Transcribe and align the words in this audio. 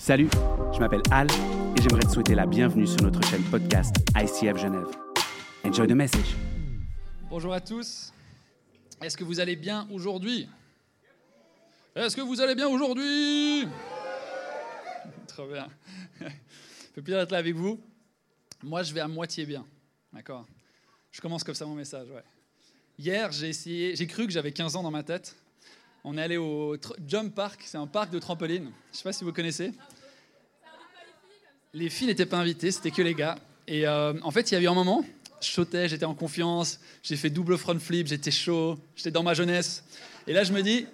Salut, 0.00 0.30
je 0.72 0.78
m'appelle 0.80 1.02
Al 1.10 1.26
et 1.30 1.82
j'aimerais 1.82 2.00
te 2.00 2.08
souhaiter 2.08 2.34
la 2.34 2.46
bienvenue 2.46 2.86
sur 2.86 3.02
notre 3.02 3.22
chaîne 3.28 3.42
podcast 3.50 3.94
ICF 4.16 4.56
Genève. 4.56 4.88
Enjoy 5.62 5.86
the 5.86 5.92
message. 5.92 6.36
Bonjour 7.28 7.52
à 7.52 7.60
tous. 7.60 8.10
Est-ce 9.02 9.14
que 9.14 9.24
vous 9.24 9.40
allez 9.40 9.56
bien 9.56 9.86
aujourd'hui? 9.90 10.48
Est-ce 11.94 12.16
que 12.16 12.22
vous 12.22 12.40
allez 12.40 12.54
bien 12.54 12.66
aujourd'hui? 12.66 13.68
Trop 15.28 15.46
bien. 15.46 15.68
Fait 16.94 17.02
plaisir 17.02 17.20
d'être 17.20 17.32
là 17.32 17.38
avec 17.38 17.54
vous. 17.54 17.78
Moi, 18.62 18.82
je 18.82 18.94
vais 18.94 19.00
à 19.00 19.06
moitié 19.06 19.44
bien. 19.44 19.66
D'accord? 20.14 20.46
Je 21.12 21.20
commence 21.20 21.44
comme 21.44 21.54
ça 21.54 21.66
mon 21.66 21.74
message. 21.74 22.08
Hier, 22.98 23.30
j'ai 23.32 23.50
essayé, 23.50 23.94
j'ai 23.94 24.06
cru 24.06 24.26
que 24.26 24.32
j'avais 24.32 24.50
15 24.50 24.76
ans 24.76 24.82
dans 24.82 24.90
ma 24.90 25.02
tête. 25.02 25.36
On 26.02 26.16
est 26.16 26.22
allé 26.22 26.38
au 26.38 26.76
Jump 27.06 27.34
Park, 27.34 27.62
c'est 27.66 27.76
un 27.76 27.86
parc 27.86 28.10
de 28.10 28.18
trampoline. 28.18 28.64
Je 28.64 28.68
ne 28.68 28.96
sais 28.96 29.02
pas 29.02 29.12
si 29.12 29.22
vous 29.22 29.32
connaissez. 29.32 29.72
Les 31.74 31.90
filles 31.90 32.06
n'étaient 32.06 32.26
pas 32.26 32.38
invitées, 32.38 32.70
c'était 32.70 32.90
que 32.90 33.02
les 33.02 33.14
gars. 33.14 33.38
Et 33.66 33.86
euh, 33.86 34.14
en 34.22 34.30
fait, 34.30 34.50
il 34.50 34.54
y 34.54 34.56
a 34.56 34.60
eu 34.60 34.66
un 34.66 34.74
moment, 34.74 35.04
je 35.42 35.48
sautais, 35.48 35.88
j'étais 35.88 36.06
en 36.06 36.14
confiance, 36.14 36.80
j'ai 37.02 37.16
fait 37.16 37.28
double 37.28 37.58
front 37.58 37.78
flip, 37.78 38.06
j'étais 38.06 38.30
chaud, 38.30 38.78
j'étais 38.96 39.10
dans 39.10 39.22
ma 39.22 39.34
jeunesse. 39.34 39.84
Et 40.26 40.32
là, 40.32 40.42
je 40.42 40.52
me 40.52 40.62
dis, 40.62 40.86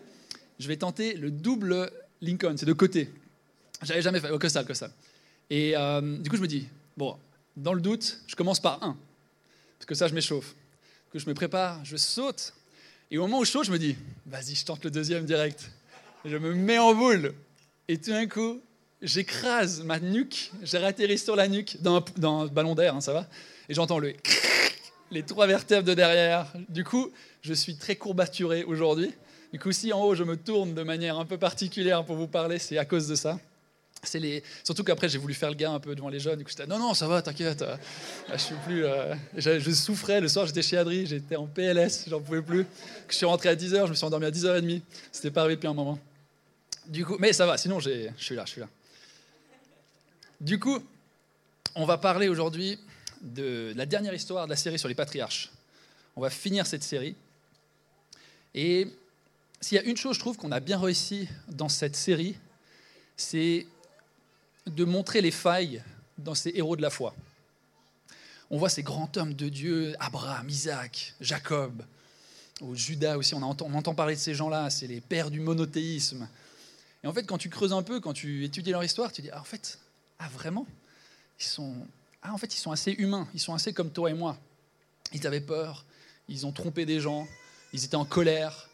je 0.58 0.66
vais 0.66 0.76
tenter 0.76 1.14
le 1.14 1.30
double 1.30 1.90
Lincoln, 2.20 2.56
c'est 2.56 2.66
de 2.66 2.72
côté. 2.72 3.08
J'avais 3.82 4.02
jamais 4.02 4.18
fait, 4.18 4.30
oh, 4.32 4.38
que 4.38 4.48
ça, 4.48 4.64
que 4.64 4.74
ça. 4.74 4.90
Et 5.50 5.76
euh, 5.76 6.18
du 6.18 6.28
coup, 6.28 6.36
je 6.36 6.42
me 6.42 6.48
dis, 6.48 6.66
bon, 6.96 7.16
dans 7.56 7.74
le 7.74 7.80
doute, 7.80 8.22
je 8.26 8.34
commence 8.34 8.58
par 8.58 8.82
un, 8.82 8.96
parce 9.78 9.86
que 9.86 9.94
ça, 9.94 10.08
je 10.08 10.14
m'échauffe. 10.14 10.56
Que 11.12 11.20
je 11.20 11.28
me 11.28 11.34
prépare, 11.34 11.84
je 11.84 11.96
saute, 11.96 12.52
et 13.10 13.18
au 13.18 13.22
moment 13.22 13.40
où 13.40 13.44
je 13.44 13.50
saute, 13.50 13.66
je 13.66 13.72
me 13.72 13.78
dis, 13.78 13.96
vas-y, 14.26 14.54
je 14.54 14.64
tente 14.64 14.84
le 14.84 14.90
deuxième 14.90 15.24
direct. 15.24 15.70
Je 16.24 16.36
me 16.36 16.54
mets 16.54 16.78
en 16.78 16.94
boule, 16.94 17.34
et 17.88 17.98
tout 17.98 18.10
d'un 18.10 18.26
coup, 18.26 18.60
j'écrase 19.00 19.82
ma 19.84 20.00
nuque, 20.00 20.50
j'ai 20.62 20.78
atterri 20.78 21.18
sur 21.18 21.36
la 21.36 21.46
nuque 21.46 21.76
dans 21.80 22.02
un 22.22 22.46
ballon 22.46 22.74
d'air, 22.74 22.96
hein, 22.96 23.00
ça 23.00 23.12
va, 23.12 23.28
et 23.68 23.74
j'entends 23.74 23.98
le 23.98 24.14
les 25.10 25.22
trois 25.22 25.46
vertèbres 25.46 25.86
de 25.86 25.94
derrière. 25.94 26.52
Du 26.68 26.84
coup, 26.84 27.12
je 27.42 27.54
suis 27.54 27.76
très 27.76 27.96
courbaturé 27.96 28.64
aujourd'hui. 28.64 29.12
Du 29.52 29.58
coup, 29.58 29.72
si 29.72 29.92
en 29.92 30.02
haut 30.02 30.14
je 30.14 30.24
me 30.24 30.36
tourne 30.36 30.74
de 30.74 30.82
manière 30.82 31.18
un 31.18 31.24
peu 31.24 31.38
particulière 31.38 32.04
pour 32.04 32.16
vous 32.16 32.26
parler, 32.26 32.58
c'est 32.58 32.78
à 32.78 32.84
cause 32.84 33.06
de 33.06 33.14
ça. 33.14 33.38
Surtout 34.64 34.84
qu'après 34.84 35.08
j'ai 35.08 35.18
voulu 35.18 35.34
faire 35.34 35.50
le 35.50 35.56
gars 35.56 35.70
un 35.70 35.80
peu 35.80 35.94
devant 35.94 36.08
les 36.08 36.20
jeunes. 36.20 36.38
Du 36.38 36.44
coup, 36.44 36.50
j'étais 36.50 36.66
non 36.66 36.78
non 36.78 36.94
ça 36.94 37.06
va, 37.08 37.22
t'inquiète. 37.22 37.62
Euh, 37.62 37.76
Je 38.32 38.38
suis 38.38 38.54
plus. 38.66 38.84
euh, 38.84 39.14
souffrais 39.74 40.20
le 40.20 40.28
soir, 40.28 40.46
j'étais 40.46 40.62
chez 40.62 40.76
Adri, 40.78 41.06
j'étais 41.06 41.36
en 41.36 41.46
PLS, 41.46 42.04
j'en 42.08 42.20
pouvais 42.20 42.42
plus. 42.42 42.66
Je 43.08 43.14
suis 43.14 43.26
rentré 43.26 43.48
à 43.48 43.54
10h, 43.54 43.86
je 43.86 43.90
me 43.90 43.94
suis 43.94 44.04
endormi 44.04 44.26
à 44.26 44.30
10h30. 44.30 44.80
C'était 45.12 45.30
pas 45.30 45.42
arrivé 45.42 45.56
depuis 45.56 45.68
un 45.68 45.74
moment. 45.74 45.98
Du 46.86 47.04
coup, 47.04 47.16
mais 47.18 47.32
ça 47.32 47.46
va. 47.46 47.56
Sinon, 47.58 47.80
je 47.80 48.10
suis 48.16 48.34
là, 48.34 48.44
je 48.44 48.50
suis 48.50 48.60
là. 48.60 48.68
Du 50.40 50.58
coup, 50.58 50.78
on 51.74 51.84
va 51.84 51.98
parler 51.98 52.28
aujourd'hui 52.28 52.78
de 53.22 53.72
la 53.76 53.86
dernière 53.86 54.14
histoire 54.14 54.46
de 54.46 54.50
la 54.50 54.56
série 54.56 54.78
sur 54.78 54.88
les 54.88 54.94
patriarches. 54.94 55.50
On 56.14 56.20
va 56.20 56.30
finir 56.30 56.66
cette 56.66 56.82
série. 56.82 57.14
Et 58.54 58.86
s'il 59.60 59.76
y 59.76 59.78
a 59.78 59.84
une 59.84 59.96
chose, 59.96 60.14
je 60.14 60.20
trouve, 60.20 60.36
qu'on 60.36 60.52
a 60.52 60.60
bien 60.60 60.78
réussi 60.78 61.28
dans 61.48 61.68
cette 61.68 61.96
série, 61.96 62.36
c'est 63.16 63.66
de 64.66 64.84
montrer 64.84 65.20
les 65.20 65.30
failles 65.30 65.82
dans 66.18 66.34
ces 66.34 66.52
héros 66.54 66.76
de 66.76 66.82
la 66.82 66.90
foi. 66.90 67.14
On 68.50 68.58
voit 68.58 68.68
ces 68.68 68.82
grands 68.82 69.10
hommes 69.16 69.34
de 69.34 69.48
Dieu, 69.48 69.94
Abraham, 69.98 70.48
Isaac, 70.48 71.14
Jacob, 71.20 71.82
ou 72.60 72.74
Judas 72.74 73.16
aussi, 73.16 73.34
on 73.34 73.42
entend, 73.42 73.66
on 73.68 73.74
entend 73.74 73.94
parler 73.94 74.14
de 74.14 74.20
ces 74.20 74.34
gens-là, 74.34 74.70
c'est 74.70 74.86
les 74.86 75.00
pères 75.00 75.30
du 75.30 75.40
monothéisme. 75.40 76.28
Et 77.04 77.06
en 77.06 77.12
fait, 77.12 77.24
quand 77.24 77.38
tu 77.38 77.50
creuses 77.50 77.72
un 77.72 77.82
peu, 77.82 78.00
quand 78.00 78.12
tu 78.12 78.44
étudies 78.44 78.70
leur 78.70 78.82
histoire, 78.82 79.12
tu 79.12 79.20
dis, 79.22 79.30
ah, 79.30 79.40
en 79.40 79.44
fait, 79.44 79.78
ah 80.18 80.28
vraiment? 80.28 80.66
Ils 81.38 81.44
sont, 81.44 81.74
ah, 82.22 82.32
en 82.32 82.38
fait, 82.38 82.54
ils 82.54 82.58
sont 82.58 82.72
assez 82.72 82.92
humains, 82.92 83.28
ils 83.34 83.40
sont 83.40 83.54
assez 83.54 83.72
comme 83.72 83.90
toi 83.90 84.10
et 84.10 84.14
moi. 84.14 84.38
Ils 85.12 85.26
avaient 85.26 85.40
peur, 85.40 85.84
ils 86.28 86.46
ont 86.46 86.52
trompé 86.52 86.86
des 86.86 87.00
gens, 87.00 87.28
ils 87.72 87.84
étaient 87.84 87.96
en 87.96 88.04
colère. 88.04 88.68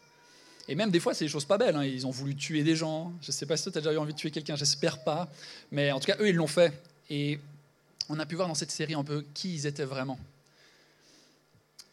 Et 0.67 0.75
même 0.75 0.91
des 0.91 0.99
fois, 0.99 1.13
c'est 1.13 1.25
des 1.25 1.29
choses 1.29 1.45
pas 1.45 1.57
belles. 1.57 1.75
hein. 1.75 1.83
Ils 1.83 2.07
ont 2.07 2.11
voulu 2.11 2.35
tuer 2.35 2.63
des 2.63 2.75
gens. 2.75 3.11
Je 3.21 3.27
ne 3.27 3.31
sais 3.33 3.45
pas 3.45 3.57
si 3.57 3.63
toi, 3.63 3.71
tu 3.71 3.77
as 3.79 3.81
déjà 3.81 3.93
eu 3.93 3.97
envie 3.97 4.13
de 4.13 4.17
tuer 4.17 4.31
quelqu'un, 4.31 4.55
j'espère 4.55 5.03
pas. 5.03 5.29
Mais 5.71 5.91
en 5.91 5.99
tout 5.99 6.07
cas, 6.07 6.17
eux, 6.19 6.29
ils 6.29 6.35
l'ont 6.35 6.47
fait. 6.47 6.73
Et 7.09 7.39
on 8.09 8.19
a 8.19 8.25
pu 8.25 8.35
voir 8.35 8.47
dans 8.47 8.55
cette 8.55 8.71
série 8.71 8.93
un 8.93 9.03
peu 9.03 9.25
qui 9.33 9.53
ils 9.53 9.65
étaient 9.65 9.85
vraiment. 9.85 10.19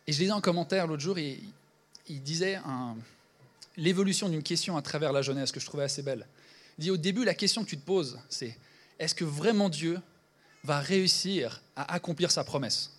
Et 0.07 0.13
je 0.13 0.19
lisais 0.21 0.33
un 0.33 0.41
commentaire 0.41 0.87
l'autre 0.87 1.03
jour, 1.03 1.19
et 1.19 1.41
il 2.09 2.23
disait 2.23 2.61
l'évolution 3.77 4.29
d'une 4.29 4.43
question 4.43 4.77
à 4.77 4.83
travers 4.83 5.13
la 5.13 5.23
jeunesse, 5.23 5.53
que 5.53 5.61
je 5.61 5.67
trouvais 5.67 5.85
assez 5.85 6.03
belle. 6.03 6.27
Il 6.79 6.83
dit 6.83 6.91
au 6.91 6.97
début, 6.97 7.25
la 7.25 7.35
question 7.35 7.63
que 7.65 7.69
tu 7.69 7.77
te 7.77 7.85
poses, 7.85 8.19
c'est 8.29 8.57
est-ce 8.99 9.15
que 9.15 9.25
vraiment 9.25 9.69
Dieu 9.69 10.01
va 10.65 10.81
réussir 10.81 11.63
à 11.77 11.93
accomplir 11.95 12.31
sa 12.31 12.45
promesse? 12.45 12.91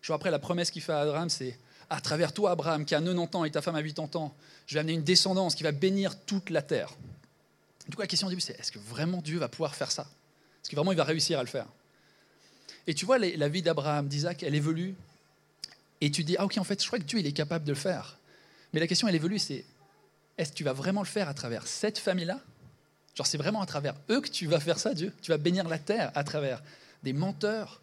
Je 0.00 0.08
vois 0.08 0.16
après, 0.16 0.30
la 0.30 0.38
promesse 0.38 0.70
qu'il 0.70 0.82
fait 0.82 0.92
à 0.92 1.00
Abraham, 1.00 1.28
c'est 1.28 1.56
à 1.92 2.00
travers 2.00 2.32
toi, 2.32 2.52
Abraham, 2.52 2.86
qui 2.86 2.94
a 2.94 3.00
90 3.00 3.36
ans 3.36 3.44
et 3.44 3.50
ta 3.50 3.60
femme 3.60 3.76
a 3.76 3.82
80 3.82 4.18
ans, 4.18 4.34
je 4.66 4.74
vais 4.74 4.80
amener 4.80 4.94
une 4.94 5.02
descendance 5.02 5.54
qui 5.54 5.62
va 5.62 5.72
bénir 5.72 6.18
toute 6.24 6.48
la 6.48 6.62
terre. 6.62 6.96
Du 7.86 7.94
coup, 7.94 8.00
la 8.00 8.06
question 8.06 8.28
au 8.28 8.30
début, 8.30 8.40
c'est 8.40 8.58
est-ce 8.58 8.72
que 8.72 8.78
vraiment 8.78 9.20
Dieu 9.20 9.38
va 9.38 9.48
pouvoir 9.48 9.74
faire 9.74 9.90
ça? 9.90 10.06
Est-ce 10.62 10.70
que 10.70 10.76
vraiment 10.76 10.92
il 10.92 10.96
va 10.96 11.04
réussir 11.04 11.38
à 11.38 11.42
le 11.42 11.48
faire? 11.48 11.66
Et 12.86 12.94
tu 12.94 13.04
vois, 13.04 13.18
la 13.18 13.48
vie 13.48 13.60
d'Abraham, 13.60 14.08
d'Isaac, 14.08 14.42
elle 14.42 14.54
évolue. 14.54 14.94
Et 16.00 16.10
tu 16.10 16.24
dis, 16.24 16.34
ah 16.38 16.46
ok, 16.46 16.56
en 16.56 16.64
fait, 16.64 16.80
je 16.80 16.86
crois 16.86 16.98
que 16.98 17.04
Dieu, 17.04 17.18
il 17.18 17.26
est 17.26 17.32
capable 17.32 17.66
de 17.66 17.72
le 17.72 17.78
faire. 17.78 18.18
Mais 18.72 18.80
la 18.80 18.86
question, 18.86 19.06
elle 19.06 19.14
évolue, 19.14 19.38
c'est 19.38 19.66
est-ce 20.38 20.52
que 20.52 20.56
tu 20.56 20.64
vas 20.64 20.72
vraiment 20.72 21.02
le 21.02 21.06
faire 21.06 21.28
à 21.28 21.34
travers 21.34 21.66
cette 21.66 21.98
famille-là? 21.98 22.40
Genre, 23.14 23.26
c'est 23.26 23.36
vraiment 23.36 23.60
à 23.60 23.66
travers 23.66 23.94
eux 24.08 24.22
que 24.22 24.30
tu 24.30 24.46
vas 24.46 24.60
faire 24.60 24.78
ça, 24.78 24.94
Dieu? 24.94 25.12
Tu 25.20 25.30
vas 25.30 25.36
bénir 25.36 25.68
la 25.68 25.78
terre 25.78 26.10
à 26.14 26.24
travers 26.24 26.62
des 27.02 27.12
menteurs, 27.12 27.82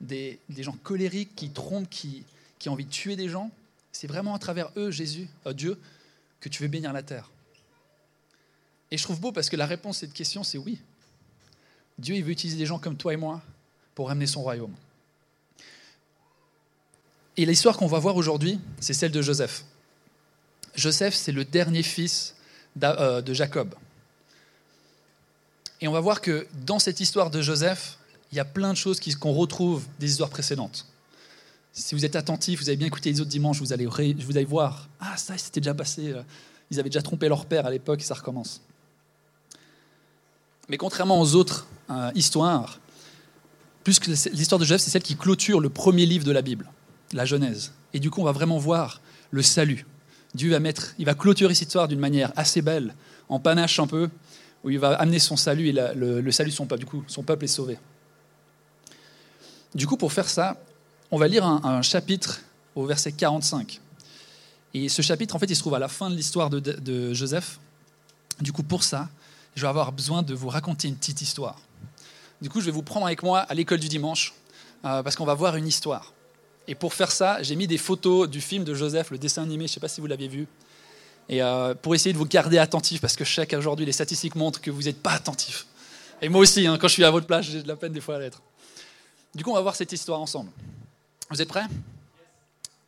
des, 0.00 0.38
des 0.48 0.62
gens 0.62 0.76
colériques 0.82 1.36
qui 1.36 1.50
trompent, 1.50 1.90
qui, 1.90 2.24
qui 2.60 2.68
ont 2.68 2.74
envie 2.74 2.84
de 2.84 2.90
tuer 2.90 3.16
des 3.16 3.28
gens. 3.28 3.50
C'est 3.90 4.06
vraiment 4.06 4.36
à 4.36 4.38
travers 4.38 4.70
eux, 4.76 4.92
Jésus, 4.92 5.28
euh, 5.46 5.52
Dieu, 5.52 5.80
que 6.38 6.48
tu 6.48 6.62
veux 6.62 6.68
bénir 6.68 6.92
la 6.92 7.02
terre. 7.02 7.28
Et 8.92 8.98
je 8.98 9.02
trouve 9.02 9.20
beau 9.20 9.32
parce 9.32 9.50
que 9.50 9.56
la 9.56 9.66
réponse 9.66 9.96
à 9.96 10.00
cette 10.00 10.12
question, 10.12 10.44
c'est 10.44 10.58
oui. 10.58 10.78
Dieu, 11.98 12.14
il 12.14 12.22
veut 12.22 12.30
utiliser 12.30 12.58
des 12.58 12.66
gens 12.66 12.78
comme 12.78 12.96
toi 12.96 13.12
et 13.12 13.16
moi 13.16 13.42
pour 13.94 14.08
ramener 14.08 14.26
son 14.26 14.42
royaume. 14.42 14.74
Et 17.36 17.46
l'histoire 17.46 17.76
qu'on 17.76 17.86
va 17.86 17.98
voir 17.98 18.16
aujourd'hui, 18.16 18.60
c'est 18.80 18.94
celle 18.94 19.12
de 19.12 19.22
Joseph. 19.22 19.64
Joseph, 20.74 21.14
c'est 21.14 21.32
le 21.32 21.44
dernier 21.44 21.82
fils 21.82 22.36
euh, 22.82 23.22
de 23.22 23.34
Jacob. 23.34 23.74
Et 25.80 25.88
on 25.88 25.92
va 25.92 26.00
voir 26.00 26.20
que 26.20 26.46
dans 26.66 26.78
cette 26.78 27.00
histoire 27.00 27.30
de 27.30 27.40
Joseph, 27.40 27.98
il 28.32 28.36
y 28.36 28.40
a 28.40 28.44
plein 28.44 28.72
de 28.72 28.78
choses 28.78 29.00
qu'on 29.18 29.32
retrouve 29.32 29.86
des 29.98 30.10
histoires 30.10 30.30
précédentes. 30.30 30.86
Si 31.72 31.94
vous 31.94 32.04
êtes 32.04 32.16
attentif, 32.16 32.60
vous 32.60 32.68
avez 32.68 32.76
bien 32.76 32.88
écouté 32.88 33.10
les 33.10 33.20
autres 33.20 33.30
dimanches, 33.30 33.58
vous 33.58 33.72
allez, 33.72 33.86
vous 33.86 34.36
allez 34.36 34.44
voir, 34.44 34.88
ah 35.00 35.16
ça, 35.16 35.38
c'était 35.38 35.60
déjà 35.60 35.74
passé, 35.74 36.10
euh, 36.10 36.22
ils 36.70 36.80
avaient 36.80 36.88
déjà 36.88 37.02
trompé 37.02 37.28
leur 37.28 37.46
père 37.46 37.66
à 37.66 37.70
l'époque 37.70 38.00
et 38.00 38.04
ça 38.04 38.14
recommence. 38.14 38.60
Mais 40.68 40.76
contrairement 40.76 41.20
aux 41.20 41.34
autres 41.34 41.66
euh, 41.90 42.10
histoires, 42.14 42.80
plus 43.84 43.98
que 43.98 44.10
l'histoire 44.10 44.58
de 44.58 44.64
Joseph, 44.64 44.82
c'est 44.82 44.90
celle 44.90 45.02
qui 45.02 45.16
clôture 45.16 45.60
le 45.60 45.68
premier 45.68 46.06
livre 46.06 46.24
de 46.24 46.32
la 46.32 46.42
Bible, 46.42 46.70
la 47.12 47.24
Genèse. 47.24 47.72
Et 47.92 48.00
du 48.00 48.10
coup, 48.10 48.20
on 48.20 48.24
va 48.24 48.32
vraiment 48.32 48.58
voir 48.58 49.00
le 49.30 49.42
salut. 49.42 49.86
Dieu 50.34 50.50
va 50.50 50.60
mettre, 50.60 50.94
il 50.98 51.06
va 51.06 51.14
clôturer 51.14 51.54
cette 51.54 51.68
histoire 51.68 51.88
d'une 51.88 51.98
manière 51.98 52.32
assez 52.36 52.62
belle, 52.62 52.94
en 53.28 53.40
panache 53.40 53.78
un 53.80 53.86
peu, 53.86 54.10
où 54.62 54.70
il 54.70 54.78
va 54.78 54.90
amener 54.94 55.18
son 55.18 55.36
salut 55.36 55.68
et 55.68 55.72
le, 55.72 56.20
le 56.20 56.32
salut 56.32 56.50
de 56.50 56.54
son 56.54 56.66
peuple. 56.66 56.80
Du 56.80 56.86
coup, 56.86 57.02
son 57.06 57.22
peuple 57.22 57.44
est 57.44 57.48
sauvé. 57.48 57.78
Du 59.74 59.86
coup, 59.86 59.96
pour 59.96 60.12
faire 60.12 60.28
ça, 60.28 60.60
on 61.10 61.18
va 61.18 61.28
lire 61.28 61.44
un, 61.44 61.82
chapitre 61.82 62.40
au 62.74 62.86
verset 62.86 63.12
45. 63.12 63.80
Et 64.74 64.88
ce 64.88 65.02
chapitre, 65.02 65.34
en 65.34 65.38
fait, 65.38 65.46
il 65.46 65.56
se 65.56 65.60
trouve 65.60 65.74
à 65.74 65.78
la 65.78 65.88
fin 65.88 66.10
de 66.10 66.14
l'histoire 66.14 66.50
de, 66.50 66.60
de 66.60 67.12
Joseph. 67.12 67.58
Du 68.40 68.52
coup, 68.52 68.62
pour 68.62 68.84
ça, 68.84 69.08
je 69.56 69.62
vais 69.62 69.68
avoir 69.68 69.92
besoin 69.92 70.22
de 70.22 70.34
vous 70.34 70.48
raconter 70.48 70.88
une 70.88 70.96
petite 70.96 71.20
histoire. 71.22 71.58
Du 72.40 72.48
coup, 72.48 72.60
je 72.60 72.66
vais 72.66 72.72
vous 72.72 72.82
prendre 72.82 73.06
avec 73.06 73.22
moi 73.22 73.40
à 73.40 73.54
l'école 73.54 73.80
du 73.80 73.88
dimanche, 73.88 74.34
euh, 74.84 75.02
parce 75.02 75.16
qu'on 75.16 75.26
va 75.26 75.34
voir 75.34 75.56
une 75.56 75.66
histoire. 75.66 76.12
Et 76.68 76.74
pour 76.74 76.94
faire 76.94 77.10
ça, 77.10 77.42
j'ai 77.42 77.56
mis 77.56 77.66
des 77.66 77.78
photos 77.78 78.30
du 78.30 78.40
film 78.40 78.64
de 78.64 78.74
Joseph, 78.74 79.10
le 79.10 79.18
dessin 79.18 79.42
animé, 79.42 79.66
je 79.66 79.72
ne 79.72 79.74
sais 79.74 79.80
pas 79.80 79.88
si 79.88 80.00
vous 80.00 80.06
l'aviez 80.06 80.28
vu. 80.28 80.46
Et 81.28 81.42
euh, 81.42 81.74
pour 81.74 81.94
essayer 81.94 82.12
de 82.12 82.18
vous 82.18 82.26
garder 82.26 82.58
attentif, 82.58 83.00
parce 83.00 83.16
que 83.16 83.24
je 83.24 83.34
sais 83.34 83.46
qu'aujourd'hui, 83.46 83.84
les 83.84 83.92
statistiques 83.92 84.36
montrent 84.36 84.60
que 84.60 84.70
vous 84.70 84.82
n'êtes 84.82 85.02
pas 85.02 85.12
attentif. 85.12 85.66
Et 86.22 86.28
moi 86.28 86.40
aussi, 86.40 86.66
hein, 86.66 86.78
quand 86.78 86.88
je 86.88 86.94
suis 86.94 87.04
à 87.04 87.10
votre 87.10 87.26
place, 87.26 87.46
j'ai 87.46 87.62
de 87.62 87.68
la 87.68 87.76
peine 87.76 87.92
des 87.92 88.00
fois 88.00 88.16
à 88.16 88.18
l'être. 88.20 88.40
Du 89.34 89.44
coup, 89.44 89.50
on 89.50 89.54
va 89.54 89.60
voir 89.60 89.76
cette 89.76 89.92
histoire 89.92 90.20
ensemble. 90.20 90.50
Vous 91.30 91.40
êtes 91.40 91.48
prêts? 91.48 91.66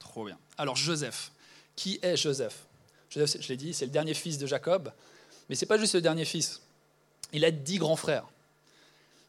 Trop 0.00 0.26
bien. 0.26 0.36
Alors, 0.58 0.76
Joseph. 0.76 1.30
Qui 1.76 2.00
est 2.02 2.16
Joseph? 2.16 2.64
Joseph, 3.08 3.40
je 3.40 3.48
l'ai 3.48 3.56
dit, 3.56 3.72
c'est 3.72 3.86
le 3.86 3.92
dernier 3.92 4.14
fils 4.14 4.36
de 4.36 4.46
Jacob. 4.46 4.92
Mais 5.48 5.54
ce 5.54 5.64
n'est 5.64 5.68
pas 5.68 5.78
juste 5.78 5.94
le 5.94 6.00
dernier 6.00 6.24
fils. 6.24 6.60
Il 7.32 7.44
a 7.44 7.50
dix 7.50 7.78
grands 7.78 7.96
frères. 7.96 8.26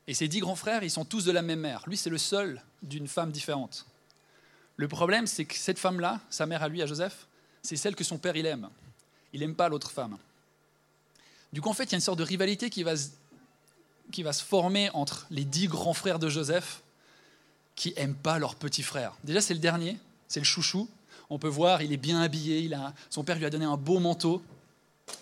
Et 0.08 0.14
ces 0.14 0.28
dix 0.28 0.40
grands 0.40 0.56
frères, 0.56 0.84
ils 0.84 0.92
sont 0.92 1.06
tous 1.06 1.26
de 1.26 1.32
la 1.32 1.42
même 1.42 1.60
mère. 1.60 1.84
Lui, 1.88 1.96
c'est 1.96 2.10
le 2.10 2.18
seul 2.18 2.62
d'une 2.82 3.08
femme 3.08 3.32
différente. 3.32 3.86
Le 4.76 4.88
problème, 4.88 5.28
c'est 5.28 5.46
que 5.46 5.56
cette 5.56 5.80
femme-là, 5.80 6.20
sa 6.30 6.46
mère 6.46 6.64
à 6.64 6.68
lui, 6.68 6.82
à 6.82 6.88
Joseph, 6.88 7.28
c'est 7.62 7.76
celle 7.76 7.96
que 7.96 8.04
son 8.04 8.18
père, 8.18 8.36
il 8.36 8.46
aime. 8.46 8.70
Il 9.32 9.42
n'aime 9.42 9.56
pas 9.56 9.70
l'autre 9.70 9.92
femme. 9.92 10.18
Du 11.54 11.62
coup, 11.62 11.70
en 11.70 11.74
fait, 11.74 11.86
il 11.86 11.92
y 11.92 11.96
a 11.96 11.98
une 11.98 12.02
sorte 12.02 12.20
de 12.20 12.24
rivalité 12.24 12.72
qui 12.72 12.82
va, 12.82 12.94
qui 14.12 14.24
va 14.24 14.34
se 14.34 14.44
former 14.44 14.90
entre 14.94 15.28
les 15.30 15.46
dix 15.46 15.68
grands 15.68 15.94
frères 15.94 16.18
de 16.20 16.30
Joseph 16.30 16.82
qui 17.76 17.94
n'aiment 17.96 18.16
pas 18.16 18.40
leur 18.40 18.56
petit 18.56 18.84
frère. 18.84 19.14
Déjà, 19.24 19.42
c'est 19.42 19.54
le 19.54 19.60
dernier, 19.60 19.98
c'est 20.28 20.40
le 20.40 20.46
chouchou. 20.46 20.88
On 21.30 21.40
peut 21.40 21.48
voir, 21.48 21.82
il 21.82 21.92
est 21.92 21.98
bien 21.98 22.22
habillé, 22.22 22.60
il 22.60 22.74
a, 22.74 22.94
son 23.10 23.24
père 23.24 23.38
lui 23.38 23.46
a 23.46 23.50
donné 23.50 23.66
un 23.66 23.78
beau 23.78 24.00
manteau. 24.00 24.44